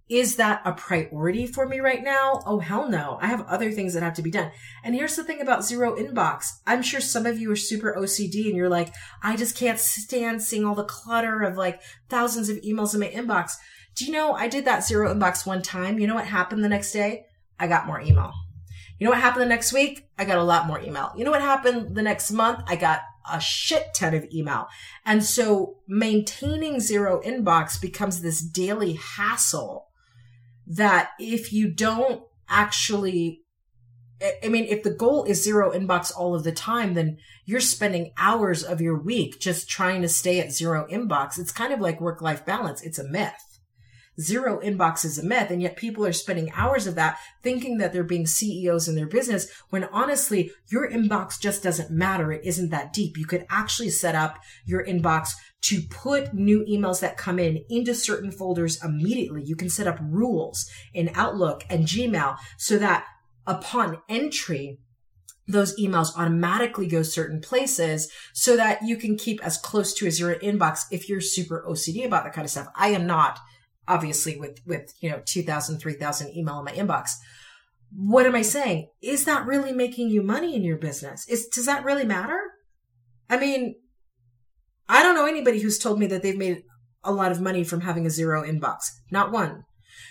Is 0.08 0.36
that 0.36 0.62
a 0.64 0.72
priority 0.72 1.46
for 1.46 1.68
me 1.68 1.80
right 1.80 2.02
now? 2.02 2.40
Oh, 2.46 2.60
hell 2.60 2.88
no. 2.88 3.18
I 3.20 3.26
have 3.26 3.46
other 3.46 3.70
things 3.70 3.92
that 3.92 4.02
have 4.02 4.14
to 4.14 4.22
be 4.22 4.30
done. 4.30 4.50
And 4.82 4.94
here's 4.94 5.16
the 5.16 5.24
thing 5.24 5.42
about 5.42 5.64
zero 5.64 5.96
inbox. 5.96 6.60
I'm 6.66 6.82
sure 6.82 7.00
some 7.00 7.26
of 7.26 7.38
you 7.38 7.50
are 7.52 7.56
super 7.56 7.94
OCD 7.98 8.46
and 8.46 8.56
you're 8.56 8.70
like, 8.70 8.94
I 9.22 9.36
just 9.36 9.54
can't 9.54 9.78
stand 9.78 10.42
seeing 10.42 10.64
all 10.64 10.74
the 10.74 10.84
clutter 10.84 11.42
of 11.42 11.58
like 11.58 11.82
thousands 12.08 12.48
of 12.48 12.56
emails 12.58 12.94
in 12.94 13.00
my 13.00 13.08
inbox. 13.08 13.52
Do 13.94 14.06
you 14.06 14.12
know 14.12 14.32
I 14.32 14.48
did 14.48 14.64
that 14.64 14.84
zero 14.84 15.12
inbox 15.12 15.44
one 15.46 15.60
time? 15.60 15.98
You 15.98 16.06
know 16.06 16.14
what 16.14 16.26
happened 16.26 16.64
the 16.64 16.70
next 16.70 16.92
day? 16.92 17.26
I 17.60 17.66
got 17.66 17.86
more 17.86 18.00
email. 18.00 18.32
You 18.98 19.04
know 19.04 19.10
what 19.10 19.20
happened 19.20 19.42
the 19.42 19.48
next 19.48 19.72
week? 19.74 20.08
I 20.18 20.24
got 20.24 20.38
a 20.38 20.42
lot 20.44 20.66
more 20.66 20.80
email. 20.80 21.12
You 21.16 21.24
know 21.24 21.30
what 21.30 21.42
happened 21.42 21.94
the 21.94 22.02
next 22.02 22.30
month? 22.30 22.62
I 22.66 22.76
got 22.76 23.02
a 23.30 23.40
shit 23.40 23.92
ton 23.94 24.14
of 24.14 24.26
email. 24.32 24.68
And 25.04 25.22
so 25.22 25.76
maintaining 25.86 26.80
zero 26.80 27.20
inbox 27.24 27.80
becomes 27.80 28.22
this 28.22 28.40
daily 28.40 28.94
hassle 28.94 29.87
that 30.68 31.10
if 31.18 31.52
you 31.52 31.70
don't 31.70 32.22
actually 32.48 33.42
I 34.42 34.48
mean, 34.48 34.64
if 34.64 34.82
the 34.82 34.90
goal 34.90 35.24
is 35.24 35.44
zero 35.44 35.70
inbox 35.70 36.12
all 36.16 36.34
of 36.34 36.42
the 36.42 36.50
time, 36.50 36.94
then 36.94 37.18
you're 37.44 37.60
spending 37.60 38.12
hours 38.16 38.64
of 38.64 38.80
your 38.80 38.98
week 38.98 39.38
just 39.38 39.68
trying 39.70 40.02
to 40.02 40.08
stay 40.08 40.40
at 40.40 40.50
zero 40.50 40.88
inbox. 40.90 41.38
It's 41.38 41.52
kind 41.52 41.72
of 41.72 41.80
like 41.80 42.00
work 42.00 42.20
life 42.20 42.44
balance. 42.44 42.82
It's 42.82 42.98
a 42.98 43.06
myth. 43.06 43.60
Zero 44.20 44.60
inbox 44.60 45.04
is 45.04 45.20
a 45.20 45.24
myth. 45.24 45.52
And 45.52 45.62
yet 45.62 45.76
people 45.76 46.04
are 46.04 46.12
spending 46.12 46.50
hours 46.52 46.88
of 46.88 46.96
that 46.96 47.18
thinking 47.44 47.78
that 47.78 47.92
they're 47.92 48.02
being 48.02 48.26
CEOs 48.26 48.88
in 48.88 48.96
their 48.96 49.06
business 49.06 49.48
when 49.70 49.84
honestly, 49.84 50.50
your 50.66 50.90
inbox 50.90 51.38
just 51.38 51.62
doesn't 51.62 51.92
matter. 51.92 52.32
It 52.32 52.44
isn't 52.44 52.70
that 52.70 52.92
deep. 52.92 53.16
You 53.16 53.24
could 53.24 53.46
actually 53.48 53.90
set 53.90 54.16
up 54.16 54.40
your 54.64 54.84
inbox 54.84 55.30
to 55.60 55.82
put 55.82 56.32
new 56.32 56.64
emails 56.64 57.00
that 57.00 57.16
come 57.16 57.38
in 57.38 57.64
into 57.68 57.94
certain 57.94 58.30
folders 58.30 58.82
immediately. 58.82 59.42
You 59.42 59.56
can 59.56 59.68
set 59.68 59.86
up 59.86 59.98
rules 60.00 60.70
in 60.94 61.10
Outlook 61.14 61.64
and 61.68 61.84
Gmail 61.84 62.36
so 62.56 62.78
that 62.78 63.06
upon 63.46 63.98
entry, 64.08 64.78
those 65.48 65.78
emails 65.80 66.16
automatically 66.16 66.86
go 66.86 67.02
certain 67.02 67.40
places 67.40 68.12
so 68.32 68.56
that 68.56 68.82
you 68.82 68.96
can 68.96 69.16
keep 69.16 69.44
as 69.44 69.56
close 69.56 69.94
to 69.94 70.06
as 70.06 70.20
your 70.20 70.34
inbox 70.36 70.84
if 70.90 71.08
you're 71.08 71.20
super 71.20 71.64
OCD 71.66 72.04
about 72.04 72.24
that 72.24 72.34
kind 72.34 72.44
of 72.44 72.50
stuff. 72.50 72.68
I 72.76 72.88
am 72.88 73.06
not 73.06 73.38
obviously 73.88 74.36
with, 74.36 74.60
with, 74.66 74.92
you 75.00 75.10
know, 75.10 75.22
2000, 75.24 75.78
3000 75.78 76.36
email 76.36 76.58
in 76.58 76.64
my 76.66 76.72
inbox. 76.72 77.12
What 77.90 78.26
am 78.26 78.34
I 78.34 78.42
saying? 78.42 78.88
Is 79.00 79.24
that 79.24 79.46
really 79.46 79.72
making 79.72 80.10
you 80.10 80.22
money 80.22 80.54
in 80.54 80.62
your 80.62 80.76
business? 80.76 81.26
Is, 81.26 81.48
does 81.48 81.64
that 81.64 81.84
really 81.84 82.04
matter? 82.04 82.38
I 83.30 83.38
mean, 83.38 83.76
I 84.88 85.02
don't 85.02 85.14
know 85.14 85.26
anybody 85.26 85.60
who's 85.60 85.78
told 85.78 85.98
me 85.98 86.06
that 86.06 86.22
they've 86.22 86.36
made 86.36 86.62
a 87.04 87.12
lot 87.12 87.32
of 87.32 87.40
money 87.40 87.64
from 87.64 87.82
having 87.82 88.06
a 88.06 88.10
zero 88.10 88.42
inbox. 88.42 88.90
Not 89.10 89.30
one. 89.30 89.64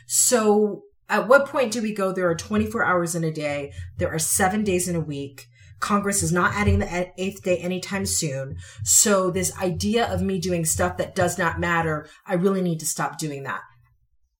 So 0.08 0.84
at 1.10 1.28
what 1.28 1.48
point 1.48 1.72
do 1.72 1.82
we 1.82 1.94
go? 1.94 2.12
There 2.12 2.30
are 2.30 2.36
24 2.36 2.84
hours 2.84 3.16
in 3.16 3.24
a 3.24 3.32
day. 3.32 3.74
There 3.98 4.14
are 4.14 4.20
seven 4.20 4.64
days 4.64 4.88
in 4.88 4.96
a 4.96 5.02
week. 5.02 5.46
Congress 5.80 6.24
is 6.24 6.32
not 6.32 6.56
adding 6.56 6.80
the 6.80 7.12
eighth 7.18 7.44
day 7.44 7.58
anytime 7.58 8.06
soon. 8.06 8.58
So 8.84 9.30
this 9.30 9.56
idea 9.58 10.12
of 10.12 10.22
me 10.22 10.40
doing 10.40 10.66
stuff 10.66 10.98
that 10.98 11.16
does 11.16 11.38
not 11.38 11.60
matter, 11.60 12.08
I 12.26 12.34
really 12.34 12.62
need 12.62 12.80
to 12.80 12.86
stop 12.86 13.18
doing 13.18 13.44
that. 13.44 13.62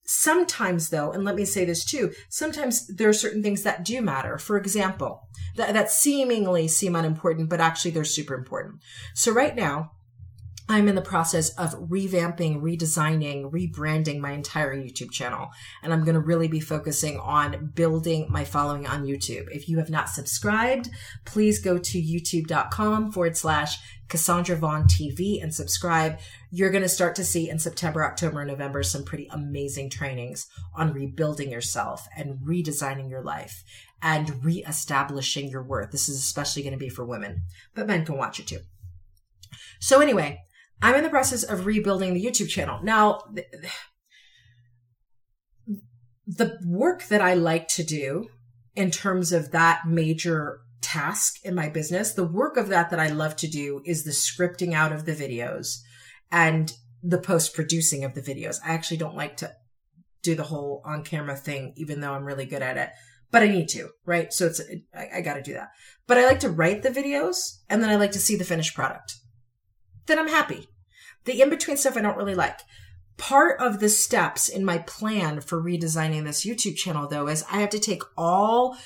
Sometimes 0.04 0.88
though, 0.88 1.12
and 1.12 1.24
let 1.24 1.36
me 1.36 1.44
say 1.44 1.64
this 1.64 1.84
too, 1.84 2.12
sometimes 2.28 2.86
there 2.88 3.08
are 3.08 3.14
certain 3.14 3.42
things 3.42 3.62
that 3.62 3.84
do 3.84 4.00
matter. 4.00 4.38
For 4.38 4.56
example, 4.56 5.20
that, 5.56 5.74
that 5.74 5.90
seemingly 5.90 6.66
seem 6.66 6.96
unimportant, 6.96 7.50
but 7.50 7.60
actually 7.60 7.92
they're 7.92 8.04
super 8.04 8.34
important. 8.34 8.80
So 9.14 9.32
right 9.32 9.54
now, 9.54 9.92
I'm 10.70 10.86
in 10.86 10.94
the 10.94 11.00
process 11.00 11.48
of 11.50 11.72
revamping, 11.88 12.60
redesigning, 12.60 13.50
rebranding 13.50 14.18
my 14.18 14.32
entire 14.32 14.76
YouTube 14.76 15.10
channel. 15.10 15.48
And 15.82 15.94
I'm 15.94 16.04
going 16.04 16.14
to 16.14 16.20
really 16.20 16.48
be 16.48 16.60
focusing 16.60 17.18
on 17.18 17.72
building 17.74 18.26
my 18.28 18.44
following 18.44 18.86
on 18.86 19.06
YouTube. 19.06 19.48
If 19.50 19.66
you 19.70 19.78
have 19.78 19.88
not 19.88 20.10
subscribed, 20.10 20.90
please 21.24 21.58
go 21.58 21.78
to 21.78 22.02
youtube.com 22.02 23.12
forward 23.12 23.38
slash 23.38 23.78
Cassandra 24.08 24.56
Vaughn 24.56 24.84
TV 24.84 25.42
and 25.42 25.54
subscribe. 25.54 26.18
You're 26.50 26.70
going 26.70 26.82
to 26.82 26.88
start 26.88 27.14
to 27.16 27.24
see 27.24 27.48
in 27.48 27.58
September, 27.58 28.04
October, 28.04 28.44
November 28.44 28.82
some 28.82 29.04
pretty 29.04 29.26
amazing 29.30 29.88
trainings 29.88 30.48
on 30.74 30.92
rebuilding 30.92 31.50
yourself 31.50 32.06
and 32.14 32.40
redesigning 32.40 33.08
your 33.08 33.22
life 33.22 33.64
and 34.02 34.44
reestablishing 34.44 35.48
your 35.48 35.62
worth. 35.62 35.92
This 35.92 36.10
is 36.10 36.18
especially 36.18 36.62
going 36.62 36.72
to 36.74 36.78
be 36.78 36.90
for 36.90 37.06
women, 37.06 37.44
but 37.74 37.86
men 37.86 38.04
can 38.04 38.18
watch 38.18 38.38
it 38.38 38.46
too. 38.46 38.60
So 39.80 40.00
anyway, 40.00 40.42
I'm 40.80 40.94
in 40.94 41.02
the 41.02 41.10
process 41.10 41.42
of 41.42 41.66
rebuilding 41.66 42.14
the 42.14 42.24
YouTube 42.24 42.48
channel. 42.48 42.80
Now, 42.82 43.24
the 46.26 46.58
work 46.64 47.04
that 47.04 47.20
I 47.20 47.34
like 47.34 47.68
to 47.68 47.82
do 47.82 48.28
in 48.76 48.90
terms 48.90 49.32
of 49.32 49.50
that 49.50 49.86
major 49.86 50.60
task 50.80 51.44
in 51.44 51.54
my 51.54 51.68
business, 51.68 52.12
the 52.12 52.24
work 52.24 52.56
of 52.56 52.68
that 52.68 52.90
that 52.90 53.00
I 53.00 53.08
love 53.08 53.34
to 53.36 53.48
do 53.48 53.82
is 53.84 54.04
the 54.04 54.10
scripting 54.10 54.72
out 54.72 54.92
of 54.92 55.04
the 55.04 55.14
videos 55.14 55.78
and 56.30 56.72
the 57.02 57.18
post 57.18 57.54
producing 57.54 58.04
of 58.04 58.14
the 58.14 58.20
videos. 58.20 58.58
I 58.64 58.74
actually 58.74 58.98
don't 58.98 59.16
like 59.16 59.36
to 59.38 59.52
do 60.22 60.34
the 60.34 60.44
whole 60.44 60.82
on 60.84 61.02
camera 61.02 61.36
thing, 61.36 61.72
even 61.76 62.00
though 62.00 62.12
I'm 62.12 62.24
really 62.24 62.46
good 62.46 62.62
at 62.62 62.76
it, 62.76 62.90
but 63.30 63.42
I 63.42 63.48
need 63.48 63.68
to, 63.70 63.88
right? 64.04 64.32
So 64.32 64.46
it's, 64.46 64.60
I, 64.94 65.08
I 65.16 65.20
got 65.22 65.34
to 65.34 65.42
do 65.42 65.54
that. 65.54 65.70
But 66.06 66.18
I 66.18 66.26
like 66.26 66.40
to 66.40 66.50
write 66.50 66.82
the 66.82 66.90
videos 66.90 67.36
and 67.68 67.82
then 67.82 67.90
I 67.90 67.96
like 67.96 68.12
to 68.12 68.20
see 68.20 68.36
the 68.36 68.44
finished 68.44 68.74
product 68.74 69.14
then 70.08 70.18
I'm 70.18 70.28
happy. 70.28 70.68
The 71.24 71.40
in 71.40 71.50
between 71.50 71.76
stuff 71.76 71.96
I 71.96 72.00
don't 72.00 72.16
really 72.16 72.34
like. 72.34 72.60
Part 73.16 73.60
of 73.60 73.80
the 73.80 73.88
steps 73.88 74.48
in 74.48 74.64
my 74.64 74.78
plan 74.78 75.40
for 75.40 75.62
redesigning 75.62 76.24
this 76.24 76.44
YouTube 76.44 76.76
channel, 76.76 77.08
though, 77.08 77.28
is 77.28 77.44
I 77.50 77.58
have 77.58 77.70
to 77.70 77.78
take 77.78 78.02
all 78.16 78.76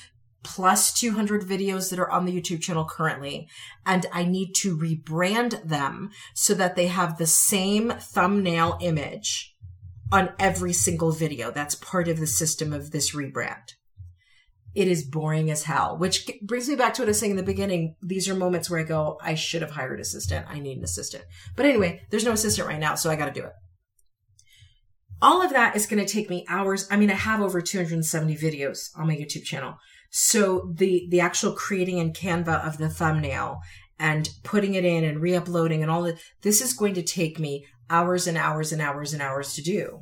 plus 0.42 0.92
200 0.92 1.42
videos 1.42 1.90
that 1.90 1.98
are 1.98 2.10
on 2.10 2.24
the 2.24 2.38
YouTube 2.38 2.60
channel 2.60 2.84
currently, 2.84 3.48
and 3.86 4.06
I 4.12 4.24
need 4.24 4.54
to 4.56 4.76
rebrand 4.76 5.62
them 5.68 6.10
so 6.34 6.54
that 6.54 6.74
they 6.74 6.88
have 6.88 7.16
the 7.16 7.26
same 7.26 7.90
thumbnail 7.90 8.78
image 8.80 9.54
on 10.10 10.30
every 10.38 10.72
single 10.72 11.12
video. 11.12 11.50
That's 11.50 11.74
part 11.74 12.08
of 12.08 12.18
the 12.18 12.26
system 12.26 12.72
of 12.72 12.90
this 12.90 13.14
rebrand 13.14 13.74
it 14.74 14.88
is 14.88 15.04
boring 15.04 15.50
as 15.50 15.64
hell, 15.64 15.98
which 15.98 16.30
brings 16.42 16.68
me 16.68 16.76
back 16.76 16.94
to 16.94 17.02
what 17.02 17.08
I 17.08 17.10
was 17.10 17.18
saying 17.18 17.32
in 17.32 17.36
the 17.36 17.42
beginning. 17.42 17.94
These 18.02 18.28
are 18.28 18.34
moments 18.34 18.70
where 18.70 18.80
I 18.80 18.84
go, 18.84 19.18
I 19.22 19.34
should 19.34 19.62
have 19.62 19.72
hired 19.72 19.94
an 19.94 20.00
assistant. 20.00 20.46
I 20.48 20.60
need 20.60 20.78
an 20.78 20.84
assistant. 20.84 21.24
But 21.56 21.66
anyway, 21.66 22.02
there's 22.10 22.24
no 22.24 22.32
assistant 22.32 22.68
right 22.68 22.80
now, 22.80 22.94
so 22.94 23.10
I 23.10 23.16
got 23.16 23.26
to 23.26 23.40
do 23.40 23.46
it. 23.46 23.52
All 25.20 25.42
of 25.42 25.52
that 25.52 25.76
is 25.76 25.86
going 25.86 26.04
to 26.04 26.10
take 26.10 26.30
me 26.30 26.44
hours. 26.48 26.88
I 26.90 26.96
mean, 26.96 27.10
I 27.10 27.14
have 27.14 27.40
over 27.40 27.60
270 27.60 28.36
videos 28.36 28.88
on 28.96 29.06
my 29.06 29.14
YouTube 29.14 29.44
channel. 29.44 29.76
So 30.10 30.72
the, 30.74 31.06
the 31.10 31.20
actual 31.20 31.52
creating 31.52 31.98
in 31.98 32.12
Canva 32.12 32.66
of 32.66 32.78
the 32.78 32.88
thumbnail 32.88 33.60
and 33.98 34.28
putting 34.42 34.74
it 34.74 34.84
in 34.84 35.04
and 35.04 35.20
re-uploading 35.20 35.82
and 35.82 35.90
all 35.90 36.02
that, 36.02 36.18
this 36.42 36.60
is 36.60 36.72
going 36.72 36.94
to 36.94 37.02
take 37.02 37.38
me 37.38 37.66
hours 37.88 38.26
and 38.26 38.36
hours 38.36 38.72
and 38.72 38.82
hours 38.82 39.12
and 39.12 39.22
hours 39.22 39.54
to 39.54 39.62
do. 39.62 40.00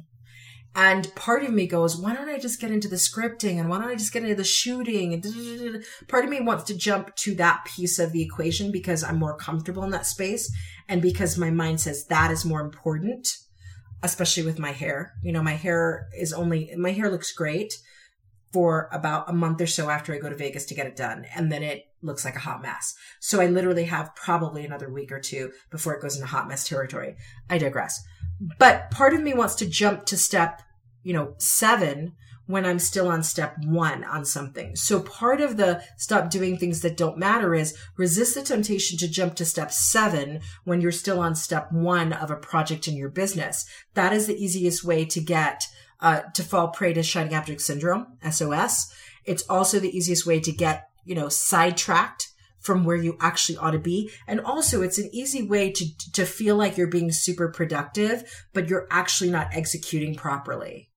And 0.75 1.13
part 1.17 1.43
of 1.43 1.53
me 1.53 1.67
goes, 1.67 1.97
why 1.97 2.15
don't 2.15 2.29
I 2.29 2.39
just 2.39 2.61
get 2.61 2.71
into 2.71 2.87
the 2.87 2.97
scripting 2.97 3.59
and 3.59 3.69
why 3.69 3.79
don't 3.79 3.91
I 3.91 3.97
just 3.97 4.13
get 4.13 4.23
into 4.23 4.37
the 4.37 4.45
shooting? 4.45 5.13
And 5.15 5.85
part 6.07 6.25
of 6.25 6.31
me 6.31 6.41
wants 6.41 6.65
to 6.65 6.77
jump 6.77 7.15
to 7.17 7.35
that 7.37 7.65
piece 7.65 7.99
of 7.99 8.13
the 8.13 8.23
equation 8.23 8.71
because 8.71 9.03
I'm 9.03 9.19
more 9.19 9.37
comfortable 9.37 9.83
in 9.83 9.91
that 9.91 10.07
space 10.07 10.51
and 10.89 11.03
because 11.03 11.37
my 11.37 11.51
mind 11.51 11.81
says 11.81 12.07
that 12.07 12.31
is 12.31 12.45
more 12.45 12.61
important, 12.61 13.37
especially 14.05 14.45
with 14.45 14.61
my 14.61 14.71
hair. 14.71 15.13
You 15.25 15.33
know, 15.33 15.43
my 15.43 15.55
hair 15.55 16.09
is 16.17 16.33
only, 16.33 16.73
my 16.77 16.93
hair 16.93 17.11
looks 17.11 17.33
great 17.33 17.75
for 18.53 18.89
about 18.93 19.29
a 19.29 19.33
month 19.33 19.61
or 19.61 19.67
so 19.67 19.91
after 19.91 20.15
I 20.15 20.19
go 20.19 20.29
to 20.29 20.37
Vegas 20.37 20.67
to 20.67 20.75
get 20.75 20.87
it 20.87 20.97
done. 20.97 21.25
And 21.35 21.51
then 21.51 21.65
it 21.65 21.87
looks 22.03 22.25
like 22.25 22.37
a 22.37 22.41
hot 22.41 22.63
mess. 22.63 22.95
So 23.21 23.41
I 23.41 23.47
literally 23.47 23.85
have 23.85 24.15
probably 24.15 24.65
another 24.65 24.93
week 24.93 25.11
or 25.11 25.21
two 25.21 25.51
before 25.71 25.95
it 25.95 26.03
goes 26.03 26.15
into 26.15 26.27
hot 26.29 26.49
mess 26.49 26.69
territory. 26.69 27.17
I 27.49 27.59
digress. 27.59 28.01
But 28.59 28.91
part 28.91 29.15
of 29.15 29.21
me 29.21 29.35
wants 29.35 29.55
to 29.57 29.69
jump 29.69 30.07
to 30.07 30.17
step, 30.17 30.63
you 31.03 31.13
know, 31.13 31.35
seven 31.39 32.15
when 32.47 32.67
I'm 32.67 32.81
still 32.81 33.07
on 33.09 33.23
step 33.23 33.57
one 33.65 34.03
on 34.03 34.25
something. 34.25 34.75
So 34.75 35.01
part 35.01 35.41
of 35.41 35.57
the 35.57 35.85
stop 35.97 36.31
doing 36.31 36.59
things 36.59 36.81
that 36.81 36.97
don't 36.97 37.17
matter 37.17 37.55
is 37.55 37.77
resist 37.97 38.35
the 38.35 38.43
temptation 38.43 38.99
to 38.99 39.09
jump 39.09 39.37
to 39.37 39.45
step 39.45 39.71
seven 39.71 40.41
when 40.65 40.81
you're 40.81 40.91
still 40.91 41.21
on 41.21 41.37
step 41.37 41.71
one 41.71 42.13
of 42.13 42.31
a 42.31 42.37
project 42.37 42.89
in 42.89 42.97
your 42.97 43.09
business. 43.09 43.67
That 43.95 44.13
is 44.13 44.27
the 44.27 44.43
easiest 44.43 44.83
way 44.83 45.05
to 45.05 45.21
get, 45.21 45.69
uh, 46.01 46.23
to 46.35 46.43
fall 46.43 46.69
prey 46.69 46.93
to 46.95 47.05
shining 47.05 47.35
object 47.35 47.61
syndrome, 47.61 48.19
SOS. 48.29 48.93
It's 49.25 49.45
also 49.49 49.79
the 49.79 49.97
easiest 49.97 50.27
way 50.27 50.41
to 50.41 50.51
get, 50.51 50.89
you 51.05 51.15
know, 51.15 51.29
sidetracked 51.29 52.30
from 52.61 52.85
where 52.85 52.97
you 52.97 53.17
actually 53.21 53.59
ought 53.59 53.73
to 53.73 53.79
be. 53.79 54.11
And 54.27 54.41
also 54.41 54.83
it's 54.83 54.99
an 54.99 55.11
easy 55.13 55.43
way 55.43 55.73
to, 55.73 56.13
to 56.13 56.25
feel 56.25 56.57
like 56.57 56.77
you're 56.77 56.87
being 56.87 57.13
super 57.13 57.49
productive, 57.49 58.47
but 58.53 58.69
you're 58.69 58.87
actually 58.91 59.31
not 59.31 59.49
executing 59.53 60.15
properly. 60.15 60.91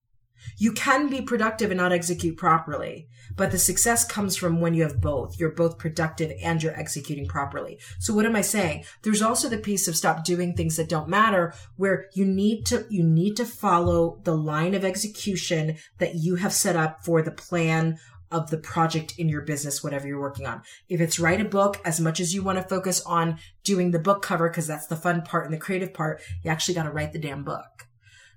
You 0.58 0.72
can 0.72 1.08
be 1.08 1.22
productive 1.22 1.70
and 1.70 1.78
not 1.78 1.92
execute 1.92 2.36
properly, 2.36 3.08
but 3.36 3.50
the 3.50 3.58
success 3.58 4.04
comes 4.04 4.36
from 4.36 4.60
when 4.60 4.74
you 4.74 4.82
have 4.82 5.00
both. 5.00 5.38
You're 5.38 5.50
both 5.50 5.78
productive 5.78 6.32
and 6.42 6.62
you're 6.62 6.78
executing 6.78 7.26
properly. 7.26 7.78
So 7.98 8.14
what 8.14 8.26
am 8.26 8.36
I 8.36 8.42
saying? 8.42 8.84
There's 9.02 9.22
also 9.22 9.48
the 9.48 9.58
piece 9.58 9.88
of 9.88 9.96
stop 9.96 10.24
doing 10.24 10.54
things 10.54 10.76
that 10.76 10.88
don't 10.88 11.08
matter 11.08 11.54
where 11.76 12.06
you 12.14 12.24
need 12.24 12.66
to, 12.66 12.86
you 12.88 13.02
need 13.02 13.36
to 13.36 13.44
follow 13.44 14.20
the 14.24 14.36
line 14.36 14.74
of 14.74 14.84
execution 14.84 15.76
that 15.98 16.16
you 16.16 16.36
have 16.36 16.52
set 16.52 16.76
up 16.76 17.04
for 17.04 17.22
the 17.22 17.32
plan 17.32 17.98
of 18.34 18.50
the 18.50 18.58
project 18.58 19.14
in 19.16 19.28
your 19.28 19.42
business, 19.42 19.82
whatever 19.82 20.08
you're 20.08 20.20
working 20.20 20.44
on. 20.44 20.60
If 20.88 21.00
it's 21.00 21.20
write 21.20 21.40
a 21.40 21.44
book, 21.44 21.80
as 21.84 22.00
much 22.00 22.18
as 22.18 22.34
you 22.34 22.42
want 22.42 22.58
to 22.58 22.64
focus 22.64 23.00
on 23.02 23.38
doing 23.62 23.92
the 23.92 24.00
book 24.00 24.22
cover, 24.22 24.50
because 24.50 24.66
that's 24.66 24.88
the 24.88 24.96
fun 24.96 25.22
part 25.22 25.44
and 25.44 25.54
the 25.54 25.58
creative 25.58 25.94
part, 25.94 26.20
you 26.42 26.50
actually 26.50 26.74
got 26.74 26.82
to 26.82 26.90
write 26.90 27.12
the 27.12 27.20
damn 27.20 27.44
book. 27.44 27.86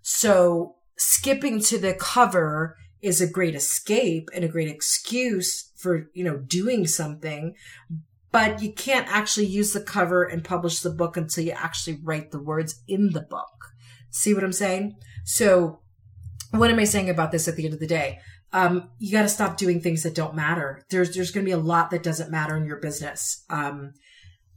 So 0.03 0.75
skipping 0.97 1.59
to 1.61 1.79
the 1.79 1.95
cover 1.95 2.77
is 3.01 3.21
a 3.21 3.29
great 3.29 3.55
escape 3.55 4.29
and 4.35 4.45
a 4.45 4.47
great 4.47 4.69
excuse 4.69 5.71
for, 5.75 6.09
you 6.13 6.23
know, 6.23 6.37
doing 6.37 6.85
something. 6.85 7.55
But 8.31 8.61
you 8.61 8.71
can't 8.73 9.07
actually 9.09 9.47
use 9.47 9.73
the 9.73 9.81
cover 9.81 10.23
and 10.23 10.43
publish 10.43 10.81
the 10.81 10.91
book 10.91 11.17
until 11.17 11.43
you 11.43 11.53
actually 11.53 11.99
write 12.03 12.29
the 12.29 12.41
words 12.41 12.83
in 12.87 13.13
the 13.13 13.21
book. 13.21 13.73
See 14.11 14.35
what 14.35 14.43
I'm 14.43 14.53
saying? 14.53 14.95
So 15.25 15.79
what 16.51 16.69
am 16.69 16.79
I 16.79 16.83
saying 16.83 17.09
about 17.09 17.31
this 17.31 17.47
at 17.47 17.55
the 17.55 17.65
end 17.65 17.73
of 17.73 17.79
the 17.79 17.87
day? 17.87 18.19
Um, 18.53 18.89
you 18.99 19.11
got 19.11 19.23
to 19.23 19.29
stop 19.29 19.57
doing 19.57 19.81
things 19.81 20.03
that 20.03 20.15
don't 20.15 20.35
matter. 20.35 20.85
There's 20.89 21.15
there's 21.15 21.31
going 21.31 21.45
to 21.45 21.49
be 21.49 21.53
a 21.53 21.57
lot 21.57 21.91
that 21.91 22.03
doesn't 22.03 22.31
matter 22.31 22.55
in 22.55 22.65
your 22.65 22.79
business. 22.79 23.43
Um, 23.49 23.93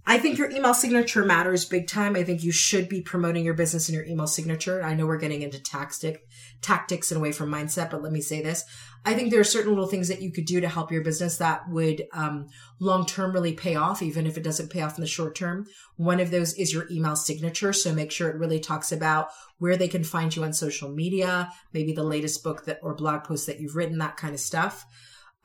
I 0.07 0.19
think 0.19 0.39
your 0.39 0.51
email 0.51 0.75
signature 0.75 1.25
matters 1.25 1.65
big 1.65 1.87
time. 1.87 2.17
I 2.17 2.25
think 2.25 2.43
you 2.43 2.53
should 2.53 2.89
be 2.89 3.03
promoting 3.03 3.45
your 3.45 3.55
business 3.55 3.89
in 3.89 3.95
your 3.95 4.05
email 4.05 4.27
signature. 4.27 4.83
I 4.83 4.95
know 4.95 5.07
we're 5.07 5.19
getting 5.19 5.43
into 5.43 5.63
tactic, 5.63 6.23
tactics 6.63 7.11
and 7.11 7.19
away 7.19 7.33
from 7.33 7.51
mindset, 7.51 7.91
but 7.91 8.03
let 8.03 8.13
me 8.13 8.21
say 8.21 8.43
this. 8.43 8.65
I 9.05 9.15
think 9.15 9.31
there 9.31 9.41
are 9.41 9.45
certain 9.45 9.71
little 9.71 9.87
things 9.87 10.09
that 10.09 10.21
you 10.21 10.31
could 10.31 10.45
do 10.45 10.61
to 10.61 10.69
help 10.69 10.93
your 10.93 11.03
business 11.03 11.39
that 11.39 11.63
would 11.71 12.05
um, 12.13 12.49
long 12.81 13.07
term 13.07 13.33
really 13.33 13.55
pay 13.55 13.75
off, 13.75 14.03
even 14.03 14.27
if 14.27 14.37
it 14.37 14.45
doesn't 14.45 14.71
pay 14.71 14.83
off 14.83 14.99
in 14.99 15.01
the 15.01 15.07
short 15.07 15.35
term. 15.35 15.67
One 15.97 16.21
of 16.21 16.31
those 16.31 16.53
is 16.55 16.73
your 16.73 16.87
email 16.91 17.17
signature. 17.17 17.73
So 17.73 17.95
make 17.95 18.13
sure 18.13 18.29
it 18.29 18.37
really 18.37 18.61
talks 18.61 18.93
about 18.93 19.29
where 19.59 19.77
they 19.77 19.89
can 19.89 20.05
find 20.05 20.35
you 20.35 20.45
on 20.45 20.53
social 20.53 20.91
media, 20.91 21.51
maybe 21.73 21.93
the 21.93 22.03
latest 22.03 22.45
book 22.45 22.67
that 22.67 22.79
or 22.83 22.95
blog 22.95 23.25
post 23.25 23.47
that 23.47 23.59
you've 23.59 23.77
written, 23.77 23.99
that 23.99 24.19
kind 24.19 24.35
of 24.35 24.41
stuff. 24.41 24.85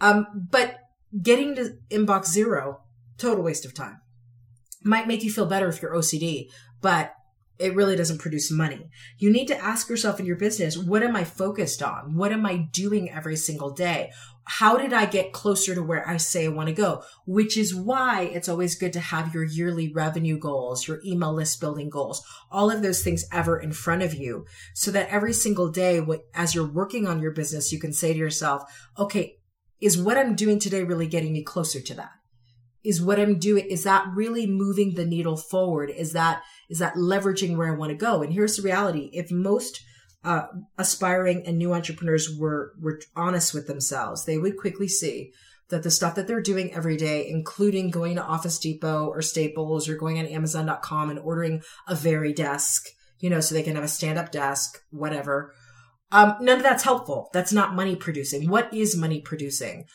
Um, 0.02 0.48
but 0.52 0.78
getting 1.22 1.56
to 1.56 1.78
inbox 1.90 2.26
zero, 2.26 2.82
total 3.18 3.44
waste 3.44 3.66
of 3.66 3.74
time. 3.74 4.02
Might 4.84 5.08
make 5.08 5.24
you 5.24 5.32
feel 5.32 5.46
better 5.46 5.70
if 5.70 5.82
you're 5.82 5.96
OCD, 5.96 6.50
but 6.82 7.14
it 7.58 7.76
really 7.76 7.96
doesn't 7.96 8.20
produce 8.20 8.52
money. 8.52 8.90
You 9.18 9.32
need 9.32 9.48
to 9.48 9.58
ask 9.58 9.90
yourself 9.90 10.20
in 10.20 10.26
your 10.26 10.36
business, 10.36 10.78
what 10.78 11.04
am 11.04 11.16
I 11.16 11.24
focused 11.24 11.82
on? 11.82 12.16
What 12.16 12.32
am 12.32 12.46
I 12.46 12.68
doing 12.72 13.10
every 13.10 13.36
single 13.36 13.72
day? 13.72 14.12
how 14.48 14.78
did 14.78 14.94
I 14.94 15.06
get 15.08 15.34
closer 15.34 15.74
to 15.74 15.82
where 15.82 16.08
I 16.08 16.18
say 16.18 16.46
I 16.46 16.50
want 16.50 16.68
to 16.68 16.74
go? 16.74 17.04
Which 17.26 17.58
is 17.58 17.74
why 17.74 18.24
it's 18.24 18.48
always 18.48 18.76
good 18.76 18.94
to 18.94 19.00
have 19.00 19.34
your 19.34 19.44
yearly 19.44 19.92
revenue 19.92 20.38
goals, 20.38 20.88
your 20.88 21.02
email 21.04 21.34
list 21.34 21.60
building 21.60 21.90
goals, 21.90 22.24
all 22.52 22.70
of 22.70 22.84
those 22.84 23.04
things 23.04 23.26
ever 23.32 23.60
in 23.60 23.72
front 23.72 24.04
of 24.04 24.14
you 24.14 24.46
so 24.76 24.92
that 24.92 25.10
every 25.10 25.34
single 25.34 25.70
day, 25.70 26.06
as 26.36 26.54
you're 26.54 26.72
working 26.72 27.08
on 27.08 27.22
your 27.22 27.32
business, 27.32 27.72
you 27.72 27.80
can 27.80 27.92
say 27.92 28.14
to 28.14 28.20
yourself, 28.20 28.64
okay, 29.00 29.40
is 29.82 29.98
what 29.98 30.18
I'm 30.18 30.36
doing 30.36 30.60
today 30.60 30.84
really 30.84 31.08
getting 31.08 31.34
me 31.34 31.44
closer 31.44 31.82
to 31.82 31.94
that? 31.96 32.12
Is 32.86 33.02
what 33.02 33.20
I'm 33.20 33.40
doing, 33.40 33.66
is 33.70 33.84
that 33.84 34.06
really 34.14 34.48
moving 34.48 34.94
the 34.94 35.06
needle 35.06 35.38
forward? 35.38 35.90
Is 35.90 36.14
that, 36.14 36.44
is 36.70 36.80
that 36.80 36.96
leveraging 36.96 37.58
where 37.58 37.74
I 37.74 37.78
want 37.78 37.90
to 37.90 37.98
go? 37.98 38.22
And 38.22 38.32
here's 38.32 38.58
the 38.58 38.64
reality. 38.64 39.10
If 39.12 39.32
most 39.32 39.82
uh, 40.24 40.48
aspiring 40.78 41.46
and 41.46 41.58
new 41.58 41.74
entrepreneurs 41.74 42.36
were 42.36 42.74
were 42.82 43.00
honest 43.16 43.54
with 43.54 43.68
themselves, 43.68 44.26
they 44.26 44.38
would 44.38 44.58
quickly 44.58 44.88
see 44.88 45.32
that 45.70 45.84
the 45.84 45.92
stuff 45.92 46.16
that 46.16 46.28
they're 46.28 46.42
doing 46.42 46.74
every 46.74 46.98
day, 46.98 47.28
including 47.28 47.90
going 47.90 48.16
to 48.16 48.24
Office 48.24 48.60
Depot 48.60 49.08
or 49.08 49.22
Staples 49.22 49.90
or 49.90 49.96
going 49.96 50.20
on 50.20 50.26
Amazon.com 50.26 51.10
and 51.10 51.20
ordering 51.20 51.62
a 51.88 51.96
Varidesk, 51.96 52.82
you 53.20 53.30
know, 53.30 53.40
so 53.40 53.56
they 53.56 53.64
can 53.64 53.76
have 53.76 53.84
a 53.84 53.88
stand 53.88 54.20
up 54.20 54.32
desk, 54.32 54.82
whatever. 54.92 55.54
Um, 56.12 56.36
none 56.40 56.58
of 56.58 56.64
that's 56.64 56.84
helpful. 56.84 57.30
That's 57.34 57.52
not 57.52 57.76
money 57.76 57.96
producing. 57.96 58.48
What 58.48 58.74
is 58.74 58.96
money 58.96 59.22
producing? 59.22 59.86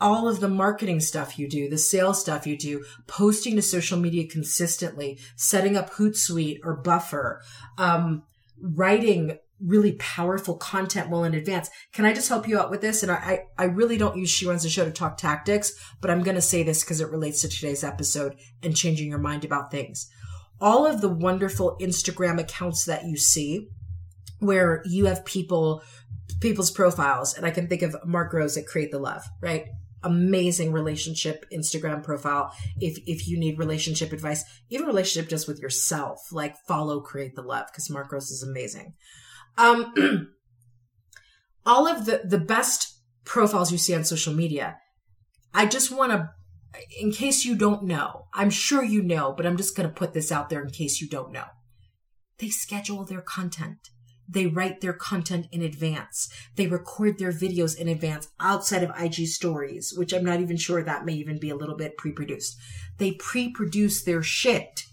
All 0.00 0.28
of 0.28 0.40
the 0.40 0.48
marketing 0.48 1.00
stuff 1.00 1.38
you 1.38 1.48
do, 1.48 1.68
the 1.68 1.78
sales 1.78 2.20
stuff 2.20 2.46
you 2.46 2.56
do, 2.56 2.84
posting 3.06 3.56
to 3.56 3.62
social 3.62 3.98
media 3.98 4.26
consistently, 4.26 5.18
setting 5.36 5.76
up 5.76 5.90
Hootsuite 5.94 6.60
or 6.62 6.76
Buffer, 6.76 7.42
um, 7.78 8.22
writing 8.60 9.38
really 9.60 9.92
powerful 9.92 10.54
content 10.54 11.08
well 11.08 11.24
in 11.24 11.34
advance. 11.34 11.70
Can 11.92 12.04
I 12.04 12.12
just 12.12 12.28
help 12.28 12.46
you 12.46 12.58
out 12.60 12.70
with 12.70 12.82
this? 12.82 13.02
And 13.02 13.10
I, 13.10 13.44
I 13.56 13.64
really 13.64 13.96
don't 13.96 14.16
use 14.16 14.28
She 14.28 14.46
Runs 14.46 14.62
the 14.62 14.68
Show 14.68 14.84
to 14.84 14.90
talk 14.90 15.16
tactics, 15.16 15.72
but 16.00 16.10
I'm 16.10 16.22
going 16.22 16.34
to 16.34 16.42
say 16.42 16.62
this 16.62 16.84
because 16.84 17.00
it 17.00 17.10
relates 17.10 17.40
to 17.42 17.48
today's 17.48 17.82
episode 17.82 18.36
and 18.62 18.76
changing 18.76 19.08
your 19.08 19.18
mind 19.18 19.44
about 19.44 19.70
things. 19.70 20.10
All 20.60 20.86
of 20.86 21.00
the 21.00 21.08
wonderful 21.08 21.76
Instagram 21.80 22.38
accounts 22.38 22.84
that 22.84 23.04
you 23.04 23.16
see 23.16 23.68
where 24.40 24.82
you 24.84 25.06
have 25.06 25.24
people, 25.24 25.82
people's 26.40 26.70
profiles, 26.70 27.34
and 27.34 27.46
I 27.46 27.50
can 27.50 27.66
think 27.66 27.80
of 27.80 27.96
Mark 28.04 28.34
Rose 28.34 28.58
at 28.58 28.66
Create 28.66 28.90
the 28.90 28.98
Love, 28.98 29.24
right? 29.40 29.66
Amazing 30.02 30.72
relationship 30.72 31.46
Instagram 31.52 32.02
profile 32.02 32.52
if 32.80 32.98
if 33.06 33.26
you 33.26 33.38
need 33.38 33.58
relationship 33.58 34.12
advice, 34.12 34.44
even 34.68 34.86
relationship 34.86 35.28
just 35.28 35.48
with 35.48 35.60
yourself, 35.60 36.20
like 36.32 36.56
follow 36.68 37.00
Create 37.00 37.34
the 37.34 37.42
Love 37.42 37.66
because 37.70 37.90
Mark 37.90 38.12
Rose 38.12 38.30
is 38.30 38.42
amazing. 38.42 38.94
Um, 39.58 39.92
all 41.66 41.86
of 41.86 42.06
the, 42.06 42.22
the 42.24 42.38
best 42.38 42.96
profiles 43.24 43.72
you 43.72 43.78
see 43.78 43.94
on 43.94 44.04
social 44.04 44.32
media, 44.32 44.78
I 45.52 45.66
just 45.66 45.90
want 45.90 46.12
to, 46.12 46.30
in 47.00 47.10
case 47.10 47.44
you 47.44 47.56
don't 47.56 47.84
know, 47.84 48.26
I'm 48.34 48.50
sure 48.50 48.84
you 48.84 49.02
know, 49.02 49.32
but 49.36 49.46
I'm 49.46 49.56
just 49.56 49.76
going 49.76 49.88
to 49.88 49.94
put 49.94 50.12
this 50.12 50.30
out 50.30 50.48
there 50.48 50.62
in 50.62 50.70
case 50.70 51.00
you 51.00 51.08
don't 51.08 51.32
know. 51.32 51.46
They 52.38 52.48
schedule 52.48 53.04
their 53.04 53.22
content. 53.22 53.90
They 54.28 54.46
write 54.46 54.80
their 54.80 54.92
content 54.92 55.46
in 55.52 55.62
advance. 55.62 56.28
They 56.56 56.66
record 56.66 57.18
their 57.18 57.32
videos 57.32 57.76
in 57.76 57.88
advance 57.88 58.28
outside 58.40 58.82
of 58.82 58.90
IG 59.00 59.26
stories, 59.26 59.94
which 59.96 60.12
I'm 60.12 60.24
not 60.24 60.40
even 60.40 60.56
sure 60.56 60.82
that 60.82 61.04
may 61.04 61.14
even 61.14 61.38
be 61.38 61.50
a 61.50 61.56
little 61.56 61.76
bit 61.76 61.96
pre-produced. 61.96 62.56
They 62.98 63.12
pre-produce 63.12 64.02
their 64.02 64.22
shit 64.22 64.84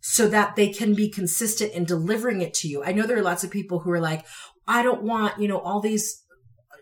so 0.00 0.28
that 0.28 0.56
they 0.56 0.68
can 0.68 0.94
be 0.94 1.10
consistent 1.10 1.72
in 1.72 1.84
delivering 1.84 2.40
it 2.40 2.54
to 2.54 2.68
you. 2.68 2.82
I 2.82 2.92
know 2.92 3.02
there 3.02 3.18
are 3.18 3.22
lots 3.22 3.44
of 3.44 3.50
people 3.50 3.80
who 3.80 3.90
are 3.90 4.00
like, 4.00 4.24
I 4.66 4.82
don't 4.82 5.02
want, 5.02 5.40
you 5.40 5.48
know, 5.48 5.58
all 5.58 5.80
these 5.80 6.24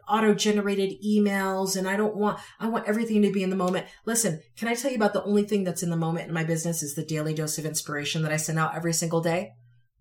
auto 0.09 0.35
generated 0.35 1.03
emails 1.05 1.77
and 1.77 1.89
I 1.89 1.97
don't 1.97 2.17
want, 2.17 2.39
I 2.61 2.69
want 2.69 2.89
everything 2.89 3.23
to 3.23 3.33
be 3.33 3.43
in 3.43 3.51
the 3.51 3.57
moment. 3.57 3.87
Listen, 4.07 4.41
can 4.57 4.69
I 4.69 4.75
tell 4.75 4.91
you 4.91 4.97
about 4.97 5.13
the 5.13 5.25
only 5.25 5.45
thing 5.45 5.65
that's 5.65 5.83
in 5.83 5.91
the 5.91 5.97
moment 5.97 6.29
in 6.29 6.35
my 6.35 6.45
business 6.45 6.83
is 6.83 6.95
the 6.95 7.05
daily 7.05 7.35
dose 7.35 7.59
of 7.59 7.67
inspiration 7.67 8.23
that 8.23 8.33
I 8.33 8.37
send 8.37 8.59
out 8.59 8.75
every 8.75 8.93
single 8.93 9.21
day? 9.21 9.53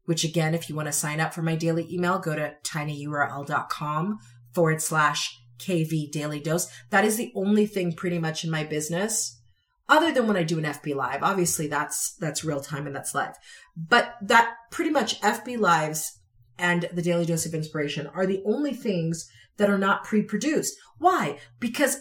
Which 0.07 0.23
again, 0.23 0.55
if 0.55 0.69
you 0.69 0.75
want 0.75 0.87
to 0.87 0.93
sign 0.93 1.19
up 1.19 1.33
for 1.33 1.41
my 1.41 1.55
daily 1.55 1.85
email, 1.93 2.17
go 2.17 2.33
to 2.33 2.55
tinyurl.com 2.63 4.19
forward 4.53 4.81
slash 4.81 5.37
KV 5.59 6.11
daily 6.11 6.39
dose. 6.39 6.67
That 6.91 7.03
is 7.03 7.17
the 7.17 7.31
only 7.35 7.65
thing 7.65 7.91
pretty 7.93 8.17
much 8.17 8.43
in 8.43 8.49
my 8.49 8.63
business 8.63 9.41
other 9.89 10.13
than 10.13 10.25
when 10.25 10.37
I 10.37 10.43
do 10.43 10.57
an 10.59 10.63
FB 10.63 10.95
live. 10.95 11.23
Obviously 11.23 11.67
that's, 11.67 12.15
that's 12.19 12.45
real 12.45 12.61
time 12.61 12.87
and 12.87 12.95
that's 12.95 13.13
live. 13.13 13.35
But 13.75 14.15
that 14.21 14.55
pretty 14.71 14.91
much 14.91 15.19
FB 15.21 15.59
lives 15.59 16.19
and 16.57 16.89
the 16.93 17.01
daily 17.01 17.25
dose 17.25 17.45
of 17.45 17.53
inspiration 17.53 18.07
are 18.07 18.25
the 18.25 18.41
only 18.45 18.73
things 18.73 19.29
that 19.57 19.69
are 19.69 19.77
not 19.77 20.03
pre-produced. 20.03 20.75
Why? 20.99 21.39
Because 21.59 21.97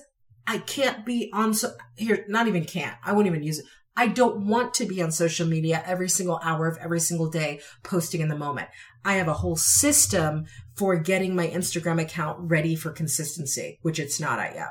I 0.47 0.59
can't 0.59 1.05
be 1.05 1.31
on 1.33 1.55
so 1.55 1.73
here, 1.97 2.25
not 2.29 2.47
even 2.47 2.64
can't. 2.64 2.97
I 3.05 3.12
won't 3.12 3.27
even 3.27 3.42
use 3.42 3.59
it. 3.59 3.66
I 3.96 4.09
don't 4.09 4.46
want 4.46 4.74
to 4.74 4.85
be 4.85 5.00
on 5.02 5.11
social 5.11 5.46
media 5.46 5.82
every 5.87 6.09
single 6.09 6.38
hour 6.42 6.66
of 6.66 6.76
every 6.78 7.00
single 7.00 7.30
day 7.30 7.61
posting 7.82 8.20
in 8.20 8.28
the 8.28 8.37
moment. 8.37 8.68
I 9.04 9.14
have 9.14 9.28
a 9.28 9.35
whole 9.35 9.56
system 9.56 10.44
for 10.74 10.96
getting 10.96 11.35
my 11.35 11.48
Instagram 11.48 12.00
account 12.00 12.50
ready 12.50 12.76
for 12.76 12.90
consistency, 12.90 13.78
which 13.82 13.98
it's 13.98 14.20
not 14.20 14.38
at 14.38 14.54
yet. 14.54 14.68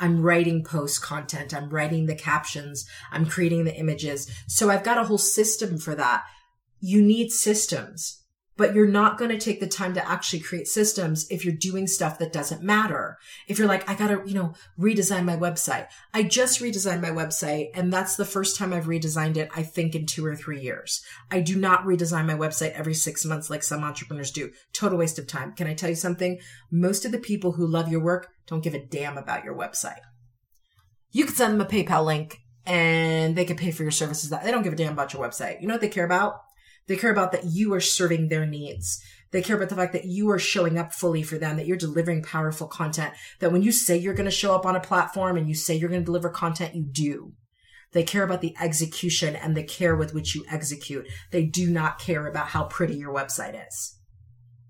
I'm 0.00 0.22
writing 0.22 0.64
post 0.64 1.00
content. 1.00 1.54
I'm 1.54 1.70
writing 1.70 2.06
the 2.06 2.16
captions. 2.16 2.84
I'm 3.12 3.24
creating 3.24 3.64
the 3.64 3.76
images. 3.76 4.28
So 4.48 4.68
I've 4.68 4.82
got 4.82 4.98
a 4.98 5.04
whole 5.04 5.18
system 5.18 5.78
for 5.78 5.94
that. 5.94 6.24
You 6.80 7.02
need 7.02 7.30
systems 7.30 8.21
but 8.56 8.74
you're 8.74 8.86
not 8.86 9.18
going 9.18 9.30
to 9.30 9.38
take 9.38 9.60
the 9.60 9.66
time 9.66 9.94
to 9.94 10.08
actually 10.08 10.40
create 10.40 10.68
systems 10.68 11.26
if 11.30 11.44
you're 11.44 11.54
doing 11.54 11.86
stuff 11.86 12.18
that 12.18 12.32
doesn't 12.32 12.62
matter. 12.62 13.18
If 13.48 13.58
you're 13.58 13.68
like, 13.68 13.88
I 13.88 13.94
got 13.94 14.08
to, 14.08 14.22
you 14.26 14.34
know, 14.34 14.54
redesign 14.78 15.24
my 15.24 15.36
website. 15.36 15.86
I 16.12 16.22
just 16.22 16.60
redesigned 16.60 17.00
my 17.00 17.10
website 17.10 17.70
and 17.74 17.92
that's 17.92 18.16
the 18.16 18.24
first 18.24 18.56
time 18.56 18.72
I've 18.72 18.86
redesigned 18.86 19.36
it, 19.36 19.48
I 19.56 19.62
think 19.62 19.94
in 19.94 20.06
two 20.06 20.24
or 20.26 20.36
three 20.36 20.60
years. 20.60 21.02
I 21.30 21.40
do 21.40 21.56
not 21.56 21.84
redesign 21.84 22.26
my 22.26 22.34
website 22.34 22.72
every 22.72 22.94
six 22.94 23.24
months 23.24 23.48
like 23.48 23.62
some 23.62 23.84
entrepreneurs 23.84 24.30
do. 24.30 24.50
Total 24.72 24.98
waste 24.98 25.18
of 25.18 25.26
time. 25.26 25.52
Can 25.52 25.66
I 25.66 25.74
tell 25.74 25.90
you 25.90 25.96
something? 25.96 26.38
Most 26.70 27.04
of 27.04 27.12
the 27.12 27.18
people 27.18 27.52
who 27.52 27.66
love 27.66 27.88
your 27.90 28.00
work 28.00 28.28
don't 28.46 28.62
give 28.62 28.74
a 28.74 28.84
damn 28.84 29.16
about 29.16 29.44
your 29.44 29.56
website. 29.56 30.00
You 31.10 31.24
could 31.24 31.36
send 31.36 31.54
them 31.54 31.66
a 31.66 31.70
PayPal 31.70 32.04
link 32.04 32.38
and 32.66 33.34
they 33.34 33.44
could 33.44 33.56
pay 33.56 33.70
for 33.70 33.82
your 33.82 33.92
services. 33.92 34.30
That 34.30 34.44
they 34.44 34.50
don't 34.50 34.62
give 34.62 34.72
a 34.72 34.76
damn 34.76 34.92
about 34.92 35.12
your 35.12 35.22
website. 35.22 35.60
You 35.60 35.68
know 35.68 35.74
what 35.74 35.80
they 35.80 35.88
care 35.88 36.04
about? 36.04 36.40
They 36.86 36.96
care 36.96 37.12
about 37.12 37.32
that 37.32 37.44
you 37.44 37.72
are 37.74 37.80
serving 37.80 38.28
their 38.28 38.46
needs. 38.46 39.02
They 39.30 39.42
care 39.42 39.56
about 39.56 39.70
the 39.70 39.76
fact 39.76 39.94
that 39.94 40.04
you 40.04 40.30
are 40.30 40.38
showing 40.38 40.78
up 40.78 40.92
fully 40.92 41.22
for 41.22 41.38
them, 41.38 41.56
that 41.56 41.66
you're 41.66 41.76
delivering 41.76 42.22
powerful 42.22 42.66
content, 42.66 43.14
that 43.40 43.50
when 43.50 43.62
you 43.62 43.72
say 43.72 43.96
you're 43.96 44.14
going 44.14 44.26
to 44.26 44.30
show 44.30 44.54
up 44.54 44.66
on 44.66 44.76
a 44.76 44.80
platform 44.80 45.36
and 45.36 45.48
you 45.48 45.54
say 45.54 45.74
you're 45.74 45.88
going 45.88 46.02
to 46.02 46.06
deliver 46.06 46.28
content, 46.28 46.74
you 46.74 46.84
do. 46.84 47.32
They 47.92 48.02
care 48.02 48.24
about 48.24 48.40
the 48.40 48.54
execution 48.60 49.36
and 49.36 49.56
the 49.56 49.62
care 49.62 49.96
with 49.96 50.14
which 50.14 50.34
you 50.34 50.44
execute. 50.50 51.06
They 51.30 51.44
do 51.44 51.70
not 51.70 51.98
care 51.98 52.26
about 52.26 52.48
how 52.48 52.64
pretty 52.64 52.96
your 52.96 53.14
website 53.14 53.66
is. 53.66 53.98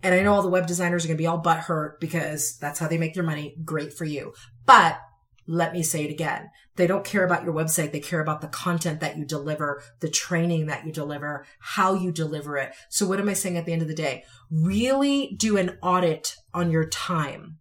And 0.03 0.15
I 0.15 0.23
know 0.23 0.35
all 0.35 0.43
the 0.43 0.49
web 0.49 0.67
designers 0.67 1.05
are 1.05 1.09
going 1.09 1.17
to 1.17 1.23
be 1.23 1.27
all 1.27 1.39
butt 1.39 1.61
hurt 1.61 2.01
because 2.01 2.57
that's 2.59 2.81
how 2.81 2.89
they 2.89 2.99
make 2.99 3.15
their 3.15 3.23
money. 3.23 3.55
Great 3.65 3.93
for 3.93 4.05
you. 4.05 4.33
But 4.67 4.99
let 5.47 5.73
me 5.73 5.83
say 5.83 6.05
it 6.05 6.11
again. 6.11 6.51
They 6.77 6.87
don't 6.87 7.05
care 7.05 7.25
about 7.25 7.45
your 7.45 7.53
website. 7.53 7.93
They 7.93 8.01
care 8.01 8.21
about 8.21 8.41
the 8.41 8.49
content 8.49 9.01
that 9.01 9.19
you 9.19 9.25
deliver, 9.25 9.83
the 10.01 10.09
training 10.09 10.67
that 10.67 10.87
you 10.87 10.93
deliver, 10.93 11.47
how 11.61 11.95
you 11.95 12.13
deliver 12.13 12.57
it. 12.57 12.73
So 12.89 13.07
what 13.07 13.21
am 13.21 13.29
I 13.29 13.35
saying 13.35 13.59
at 13.59 13.67
the 13.67 13.73
end 13.73 13.83
of 13.83 13.89
the 13.89 13.95
day? 13.95 14.25
Really 14.51 15.35
do 15.37 15.57
an 15.57 15.79
audit 15.83 16.37
on 16.55 16.71
your 16.71 16.89
time 16.89 17.59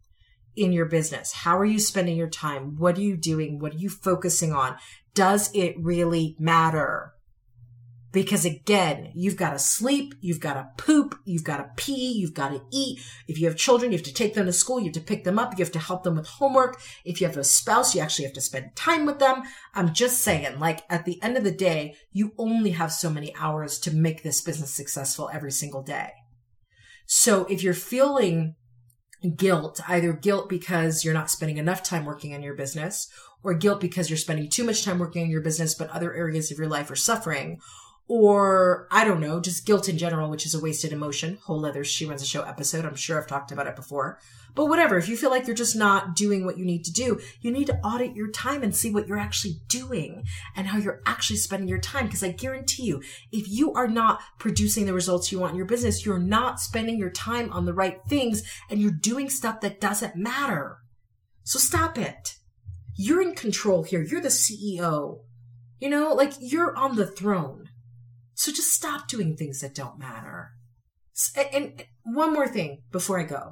in 0.55 0.71
your 0.71 0.85
business. 0.85 1.33
How 1.33 1.57
are 1.57 1.65
you 1.65 1.79
spending 1.79 2.17
your 2.17 2.29
time? 2.29 2.77
What 2.77 2.97
are 2.97 3.01
you 3.01 3.17
doing? 3.17 3.59
What 3.59 3.73
are 3.73 3.77
you 3.77 3.89
focusing 3.89 4.53
on? 4.53 4.75
Does 5.13 5.49
it 5.53 5.75
really 5.77 6.35
matter? 6.39 7.10
Because 8.11 8.43
again, 8.43 9.11
you've 9.15 9.37
got 9.37 9.51
to 9.51 9.59
sleep, 9.59 10.15
you've 10.19 10.41
got 10.41 10.55
to 10.55 10.83
poop, 10.83 11.17
you've 11.23 11.45
got 11.45 11.57
to 11.57 11.71
pee, 11.77 12.11
you've 12.11 12.33
got 12.33 12.49
to 12.49 12.61
eat. 12.69 12.99
If 13.27 13.39
you 13.39 13.47
have 13.47 13.55
children, 13.55 13.91
you 13.91 13.97
have 13.97 14.05
to 14.05 14.13
take 14.13 14.33
them 14.33 14.47
to 14.47 14.53
school, 14.53 14.79
you 14.79 14.87
have 14.87 14.93
to 14.95 14.99
pick 15.01 15.23
them 15.23 15.39
up, 15.39 15.57
you 15.57 15.63
have 15.63 15.71
to 15.73 15.79
help 15.79 16.03
them 16.03 16.17
with 16.17 16.27
homework. 16.27 16.81
If 17.05 17.21
you 17.21 17.27
have 17.27 17.37
a 17.37 17.43
spouse, 17.43 17.95
you 17.95 18.01
actually 18.01 18.25
have 18.25 18.33
to 18.33 18.41
spend 18.41 18.75
time 18.75 19.05
with 19.05 19.19
them. 19.19 19.43
I'm 19.73 19.93
just 19.93 20.19
saying, 20.19 20.59
like, 20.59 20.81
at 20.89 21.05
the 21.05 21.21
end 21.23 21.37
of 21.37 21.45
the 21.45 21.51
day, 21.51 21.95
you 22.11 22.33
only 22.37 22.71
have 22.71 22.91
so 22.91 23.09
many 23.09 23.33
hours 23.35 23.79
to 23.79 23.95
make 23.95 24.23
this 24.23 24.41
business 24.41 24.73
successful 24.73 25.29
every 25.31 25.51
single 25.51 25.81
day. 25.81 26.11
So 27.05 27.45
if 27.45 27.63
you're 27.63 27.73
feeling 27.73 28.55
guilt, 29.35 29.79
either 29.87 30.13
guilt 30.13 30.49
because 30.49 31.05
you're 31.05 31.13
not 31.13 31.29
spending 31.29 31.57
enough 31.57 31.83
time 31.83 32.05
working 32.05 32.33
on 32.33 32.41
your 32.41 32.55
business 32.55 33.07
or 33.43 33.53
guilt 33.53 33.79
because 33.79 34.09
you're 34.09 34.17
spending 34.17 34.49
too 34.49 34.63
much 34.63 34.83
time 34.83 34.99
working 34.99 35.23
on 35.23 35.29
your 35.29 35.41
business, 35.41 35.75
but 35.75 35.89
other 35.89 36.13
areas 36.13 36.51
of 36.51 36.57
your 36.57 36.67
life 36.67 36.89
are 36.91 36.95
suffering, 36.95 37.59
or 38.13 38.89
I 38.91 39.05
don't 39.05 39.21
know, 39.21 39.39
just 39.39 39.65
guilt 39.65 39.87
in 39.87 39.97
general, 39.97 40.29
which 40.29 40.45
is 40.45 40.53
a 40.53 40.59
wasted 40.59 40.91
emotion. 40.91 41.37
Whole 41.43 41.65
other 41.65 41.85
She 41.85 42.05
Runs 42.05 42.21
a 42.21 42.25
Show 42.25 42.41
episode. 42.41 42.83
I'm 42.83 42.97
sure 42.97 43.17
I've 43.17 43.25
talked 43.25 43.53
about 43.53 43.67
it 43.67 43.75
before. 43.77 44.19
But 44.53 44.65
whatever, 44.65 44.97
if 44.97 45.07
you 45.07 45.15
feel 45.15 45.29
like 45.29 45.47
you're 45.47 45.55
just 45.55 45.77
not 45.77 46.13
doing 46.13 46.43
what 46.43 46.57
you 46.57 46.65
need 46.65 46.83
to 46.83 46.91
do, 46.91 47.21
you 47.39 47.53
need 47.53 47.67
to 47.67 47.79
audit 47.85 48.13
your 48.13 48.29
time 48.29 48.63
and 48.63 48.75
see 48.75 48.91
what 48.91 49.07
you're 49.07 49.17
actually 49.17 49.61
doing 49.69 50.25
and 50.57 50.67
how 50.67 50.77
you're 50.77 51.01
actually 51.05 51.37
spending 51.37 51.69
your 51.69 51.79
time. 51.79 52.07
Because 52.07 52.21
I 52.21 52.33
guarantee 52.33 52.83
you, 52.83 53.01
if 53.31 53.47
you 53.47 53.71
are 53.75 53.87
not 53.87 54.19
producing 54.39 54.87
the 54.87 54.93
results 54.93 55.31
you 55.31 55.39
want 55.39 55.51
in 55.51 55.57
your 55.57 55.65
business, 55.65 56.05
you're 56.05 56.19
not 56.19 56.59
spending 56.59 56.99
your 56.99 57.11
time 57.11 57.49
on 57.53 57.63
the 57.63 57.73
right 57.73 57.99
things 58.09 58.43
and 58.69 58.81
you're 58.81 58.91
doing 58.91 59.29
stuff 59.29 59.61
that 59.61 59.79
doesn't 59.79 60.17
matter. 60.17 60.79
So 61.43 61.59
stop 61.59 61.97
it. 61.97 62.35
You're 62.97 63.21
in 63.21 63.35
control 63.35 63.83
here. 63.83 64.01
You're 64.01 64.19
the 64.19 64.27
CEO. 64.27 65.19
You 65.79 65.89
know, 65.89 66.13
like 66.13 66.33
you're 66.41 66.75
on 66.75 66.97
the 66.97 67.07
throne. 67.07 67.69
So 68.41 68.51
just 68.51 68.73
stop 68.73 69.07
doing 69.07 69.37
things 69.37 69.61
that 69.61 69.75
don't 69.75 69.99
matter. 69.99 70.53
And 71.53 71.85
one 72.01 72.33
more 72.33 72.47
thing 72.47 72.81
before 72.91 73.19
I 73.19 73.23
go. 73.23 73.51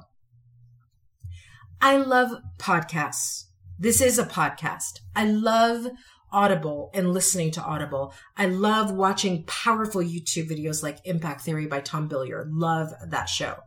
I 1.80 1.96
love 1.98 2.32
podcasts. 2.58 3.44
This 3.78 4.00
is 4.00 4.18
a 4.18 4.24
podcast. 4.24 4.98
I 5.14 5.26
love 5.26 5.86
Audible 6.32 6.90
and 6.92 7.14
listening 7.14 7.52
to 7.52 7.62
Audible. 7.62 8.12
I 8.36 8.46
love 8.46 8.90
watching 8.90 9.44
powerful 9.44 10.02
YouTube 10.02 10.50
videos 10.50 10.82
like 10.82 10.98
Impact 11.04 11.42
Theory 11.42 11.66
by 11.66 11.82
Tom 11.82 12.08
Bilyeu. 12.08 12.46
Love 12.48 12.92
that 13.10 13.28
show. 13.28 13.58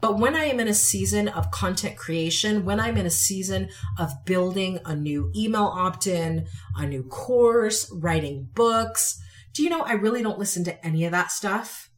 But 0.00 0.18
when 0.18 0.34
I 0.34 0.44
am 0.44 0.60
in 0.60 0.68
a 0.68 0.72
season 0.72 1.28
of 1.28 1.50
content 1.50 1.98
creation, 1.98 2.64
when 2.64 2.80
I'm 2.80 2.96
in 2.96 3.04
a 3.04 3.10
season 3.10 3.68
of 3.98 4.24
building 4.24 4.78
a 4.86 4.96
new 4.96 5.30
email 5.36 5.64
opt 5.66 6.06
in, 6.06 6.46
a 6.74 6.86
new 6.86 7.02
course, 7.02 7.92
writing 7.92 8.48
books, 8.54 9.20
do 9.54 9.62
you 9.62 9.70
know 9.70 9.82
I 9.82 9.92
really 9.92 10.22
don't 10.22 10.38
listen 10.38 10.64
to 10.64 10.86
any 10.86 11.04
of 11.04 11.12
that 11.12 11.32
stuff? 11.32 11.90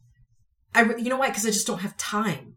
I, 0.73 0.83
you 0.95 1.09
know 1.09 1.17
why? 1.17 1.29
Because 1.29 1.45
I 1.45 1.51
just 1.51 1.67
don't 1.67 1.81
have 1.81 1.97
time. 1.97 2.55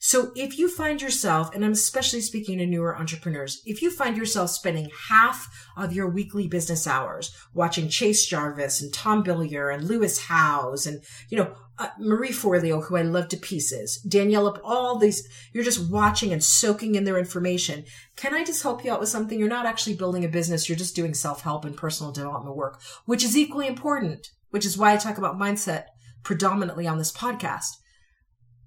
So 0.00 0.32
if 0.36 0.58
you 0.58 0.68
find 0.68 1.00
yourself, 1.00 1.54
and 1.54 1.64
I'm 1.64 1.72
especially 1.72 2.20
speaking 2.20 2.58
to 2.58 2.66
newer 2.66 2.94
entrepreneurs, 2.94 3.62
if 3.64 3.80
you 3.80 3.90
find 3.90 4.18
yourself 4.18 4.50
spending 4.50 4.90
half 5.08 5.48
of 5.78 5.94
your 5.94 6.10
weekly 6.10 6.46
business 6.46 6.86
hours 6.86 7.34
watching 7.54 7.88
Chase 7.88 8.26
Jarvis 8.26 8.82
and 8.82 8.92
Tom 8.92 9.24
Bilyeu 9.24 9.72
and 9.74 9.84
Lewis 9.84 10.26
Howes 10.26 10.86
and, 10.86 11.02
you 11.30 11.38
know, 11.38 11.54
uh, 11.78 11.88
Marie 11.98 12.30
Forleo, 12.30 12.84
who 12.84 12.96
I 12.96 13.02
love 13.02 13.28
to 13.28 13.36
pieces, 13.36 14.04
Daniela, 14.08 14.58
all 14.62 14.98
these, 14.98 15.28
you're 15.52 15.64
just 15.64 15.90
watching 15.90 16.32
and 16.32 16.42
soaking 16.42 16.94
in 16.94 17.04
their 17.04 17.18
information. 17.18 17.84
Can 18.16 18.34
I 18.34 18.44
just 18.44 18.62
help 18.62 18.84
you 18.84 18.92
out 18.92 19.00
with 19.00 19.08
something? 19.08 19.38
You're 19.38 19.48
not 19.48 19.66
actually 19.66 19.96
building 19.96 20.24
a 20.24 20.28
business. 20.28 20.68
You're 20.68 20.78
just 20.78 20.96
doing 20.96 21.14
self-help 21.14 21.64
and 21.64 21.76
personal 21.76 22.12
development 22.12 22.56
work, 22.56 22.80
which 23.06 23.24
is 23.24 23.36
equally 23.36 23.66
important, 23.66 24.28
which 24.50 24.64
is 24.64 24.78
why 24.78 24.92
I 24.92 24.96
talk 24.96 25.18
about 25.18 25.38
mindset 25.38 25.86
predominantly 26.22 26.86
on 26.86 26.98
this 26.98 27.12
podcast 27.12 27.70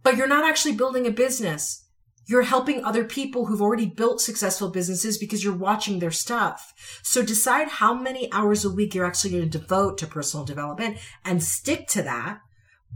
but 0.07 0.15
you're 0.15 0.25
not 0.25 0.47
actually 0.47 0.73
building 0.73 1.05
a 1.05 1.11
business. 1.11 1.85
You're 2.27 2.43
helping 2.43 2.81
other 2.81 3.03
people 3.03 3.45
who've 3.45 3.61
already 3.61 3.87
built 3.87 4.21
successful 4.21 4.69
businesses 4.69 5.17
because 5.17 5.43
you're 5.43 5.53
watching 5.53 5.99
their 5.99 6.11
stuff. 6.11 6.73
So 7.03 7.21
decide 7.21 7.67
how 7.67 7.93
many 7.93 8.31
hours 8.31 8.63
a 8.63 8.69
week 8.69 8.95
you're 8.95 9.05
actually 9.05 9.31
going 9.31 9.49
to 9.49 9.59
devote 9.59 9.97
to 9.97 10.07
personal 10.07 10.45
development 10.45 10.99
and 11.25 11.43
stick 11.43 11.87
to 11.89 12.01
that. 12.03 12.39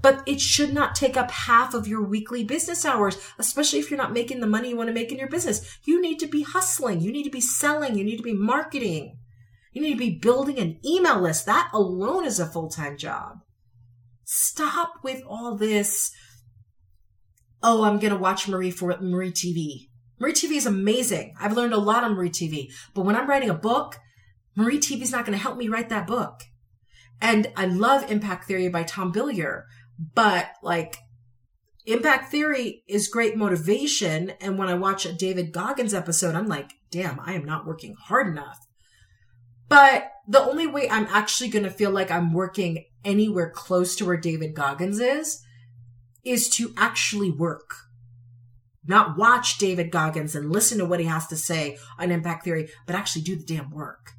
But 0.01 0.23
it 0.25 0.41
should 0.41 0.73
not 0.73 0.95
take 0.95 1.15
up 1.15 1.31
half 1.31 1.73
of 1.73 1.87
your 1.87 2.03
weekly 2.03 2.43
business 2.43 2.85
hours, 2.85 3.17
especially 3.37 3.79
if 3.79 3.91
you're 3.91 3.97
not 3.97 4.13
making 4.13 4.39
the 4.39 4.47
money 4.47 4.69
you 4.69 4.77
want 4.77 4.87
to 4.87 4.93
make 4.93 5.11
in 5.11 5.19
your 5.19 5.29
business. 5.29 5.77
You 5.83 6.01
need 6.01 6.19
to 6.19 6.27
be 6.27 6.41
hustling. 6.41 7.01
You 7.01 7.11
need 7.11 7.23
to 7.23 7.29
be 7.29 7.41
selling. 7.41 7.97
You 7.97 8.03
need 8.03 8.17
to 8.17 8.23
be 8.23 8.33
marketing. 8.33 9.17
You 9.73 9.81
need 9.81 9.93
to 9.93 9.99
be 9.99 10.17
building 10.17 10.57
an 10.57 10.79
email 10.85 11.21
list. 11.21 11.45
That 11.45 11.69
alone 11.73 12.25
is 12.25 12.39
a 12.39 12.45
full-time 12.45 12.97
job. 12.97 13.41
Stop 14.23 14.95
with 15.03 15.21
all 15.27 15.55
this 15.55 16.11
oh, 17.63 17.83
I'm 17.83 17.99
going 17.99 18.13
to 18.13 18.19
watch 18.19 18.47
Marie 18.47 18.71
for 18.71 18.97
Marie 18.99 19.31
TV. 19.31 19.89
Marie 20.19 20.33
TV 20.33 20.57
is 20.57 20.65
amazing. 20.65 21.33
I've 21.39 21.55
learned 21.55 21.73
a 21.73 21.79
lot 21.79 22.03
on 22.03 22.13
Marie 22.13 22.29
TV, 22.29 22.71
but 22.93 23.03
when 23.03 23.15
I'm 23.15 23.29
writing 23.29 23.49
a 23.49 23.55
book, 23.55 23.97
Marie 24.55 24.79
TV 24.79 25.01
is 25.01 25.11
not 25.11 25.25
going 25.25 25.37
to 25.37 25.41
help 25.41 25.57
me 25.57 25.67
write 25.67 25.89
that 25.89 26.07
book. 26.07 26.41
And 27.21 27.51
I 27.55 27.65
love 27.65 28.09
Impact 28.09 28.45
Theory 28.45 28.67
by 28.67 28.83
Tom 28.83 29.13
Bilyeu, 29.13 29.61
but 30.13 30.47
like 30.63 30.97
Impact 31.85 32.31
Theory 32.31 32.83
is 32.87 33.07
great 33.07 33.35
motivation. 33.35 34.31
And 34.41 34.57
when 34.57 34.69
I 34.69 34.73
watch 34.73 35.05
a 35.05 35.13
David 35.13 35.51
Goggins 35.51 35.93
episode, 35.93 36.35
I'm 36.35 36.47
like, 36.47 36.71
damn, 36.91 37.19
I 37.19 37.33
am 37.33 37.45
not 37.45 37.65
working 37.65 37.95
hard 37.95 38.27
enough. 38.27 38.59
But 39.67 40.11
the 40.27 40.41
only 40.41 40.67
way 40.67 40.89
I'm 40.89 41.07
actually 41.07 41.49
going 41.49 41.63
to 41.63 41.71
feel 41.71 41.91
like 41.91 42.11
I'm 42.11 42.33
working 42.33 42.85
anywhere 43.05 43.49
close 43.49 43.95
to 43.95 44.05
where 44.05 44.17
David 44.17 44.53
Goggins 44.53 44.99
is 44.99 45.41
is 46.23 46.49
to 46.49 46.73
actually 46.77 47.31
work. 47.31 47.71
Not 48.85 49.17
watch 49.17 49.57
David 49.57 49.91
Goggins 49.91 50.35
and 50.35 50.51
listen 50.51 50.77
to 50.79 50.85
what 50.85 50.99
he 50.99 51.05
has 51.05 51.27
to 51.27 51.35
say 51.35 51.77
on 51.97 52.11
impact 52.11 52.43
theory, 52.43 52.69
but 52.85 52.95
actually 52.95 53.21
do 53.23 53.35
the 53.35 53.45
damn 53.45 53.71
work. 53.71 54.11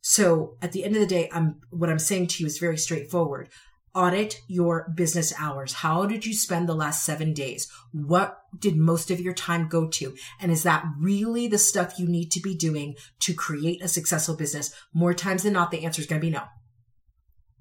So 0.00 0.56
at 0.62 0.72
the 0.72 0.84
end 0.84 0.94
of 0.94 1.00
the 1.00 1.06
day, 1.06 1.28
I'm, 1.32 1.60
what 1.70 1.90
I'm 1.90 1.98
saying 1.98 2.28
to 2.28 2.42
you 2.42 2.46
is 2.46 2.58
very 2.58 2.78
straightforward. 2.78 3.48
Audit 3.92 4.40
your 4.46 4.92
business 4.94 5.32
hours. 5.36 5.72
How 5.72 6.06
did 6.06 6.24
you 6.24 6.32
spend 6.32 6.68
the 6.68 6.74
last 6.74 7.04
seven 7.04 7.32
days? 7.32 7.68
What 7.90 8.38
did 8.56 8.76
most 8.76 9.10
of 9.10 9.20
your 9.20 9.34
time 9.34 9.68
go 9.68 9.88
to? 9.88 10.14
And 10.40 10.52
is 10.52 10.62
that 10.62 10.84
really 10.98 11.48
the 11.48 11.58
stuff 11.58 11.98
you 11.98 12.06
need 12.06 12.30
to 12.32 12.40
be 12.40 12.54
doing 12.54 12.94
to 13.20 13.34
create 13.34 13.82
a 13.82 13.88
successful 13.88 14.36
business? 14.36 14.72
More 14.94 15.12
times 15.12 15.42
than 15.42 15.54
not, 15.54 15.72
the 15.72 15.84
answer 15.84 16.00
is 16.00 16.06
going 16.06 16.20
to 16.20 16.26
be 16.26 16.30
no. 16.30 16.44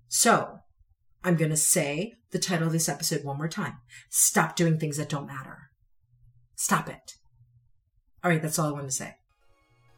So 0.07 0.59
I'm 1.23 1.35
going 1.35 1.49
to 1.49 1.57
say 1.57 2.13
the 2.31 2.39
title 2.39 2.67
of 2.67 2.73
this 2.73 2.89
episode 2.89 3.23
one 3.23 3.37
more 3.37 3.47
time. 3.47 3.77
Stop 4.09 4.55
doing 4.55 4.77
things 4.77 4.97
that 4.97 5.09
don't 5.09 5.27
matter. 5.27 5.71
Stop 6.55 6.89
it. 6.89 7.13
All 8.23 8.29
right, 8.29 8.41
that's 8.41 8.59
all 8.59 8.67
I 8.67 8.71
wanted 8.71 8.87
to 8.87 8.91
say. 8.91 9.15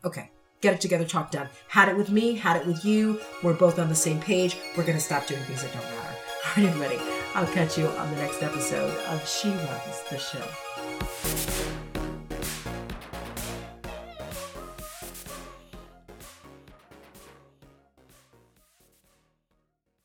Okay, 0.05 0.31
get 0.61 0.75
it 0.75 0.81
together, 0.81 1.05
talk 1.05 1.31
done. 1.31 1.49
Had 1.67 1.89
it 1.89 1.97
with 1.97 2.09
me, 2.09 2.35
had 2.35 2.55
it 2.55 2.65
with 2.65 2.85
you. 2.85 3.19
We're 3.43 3.53
both 3.53 3.79
on 3.79 3.89
the 3.89 3.95
same 3.95 4.21
page. 4.21 4.55
We're 4.77 4.85
going 4.85 4.97
to 4.97 5.03
stop 5.03 5.27
doing 5.27 5.41
things 5.43 5.61
that 5.61 5.73
don't 5.73 5.83
matter. 5.83 6.00
All 6.43 6.51
right, 6.63 6.67
everybody. 6.67 6.97
I'll 7.35 7.47
catch 7.47 7.77
you 7.77 7.87
on 7.87 8.09
the 8.11 8.17
next 8.17 8.41
episode 8.41 8.97
of 9.07 9.27
She 9.27 9.49
Runs 9.49 10.03
the 10.09 10.17
Show. 10.17 11.20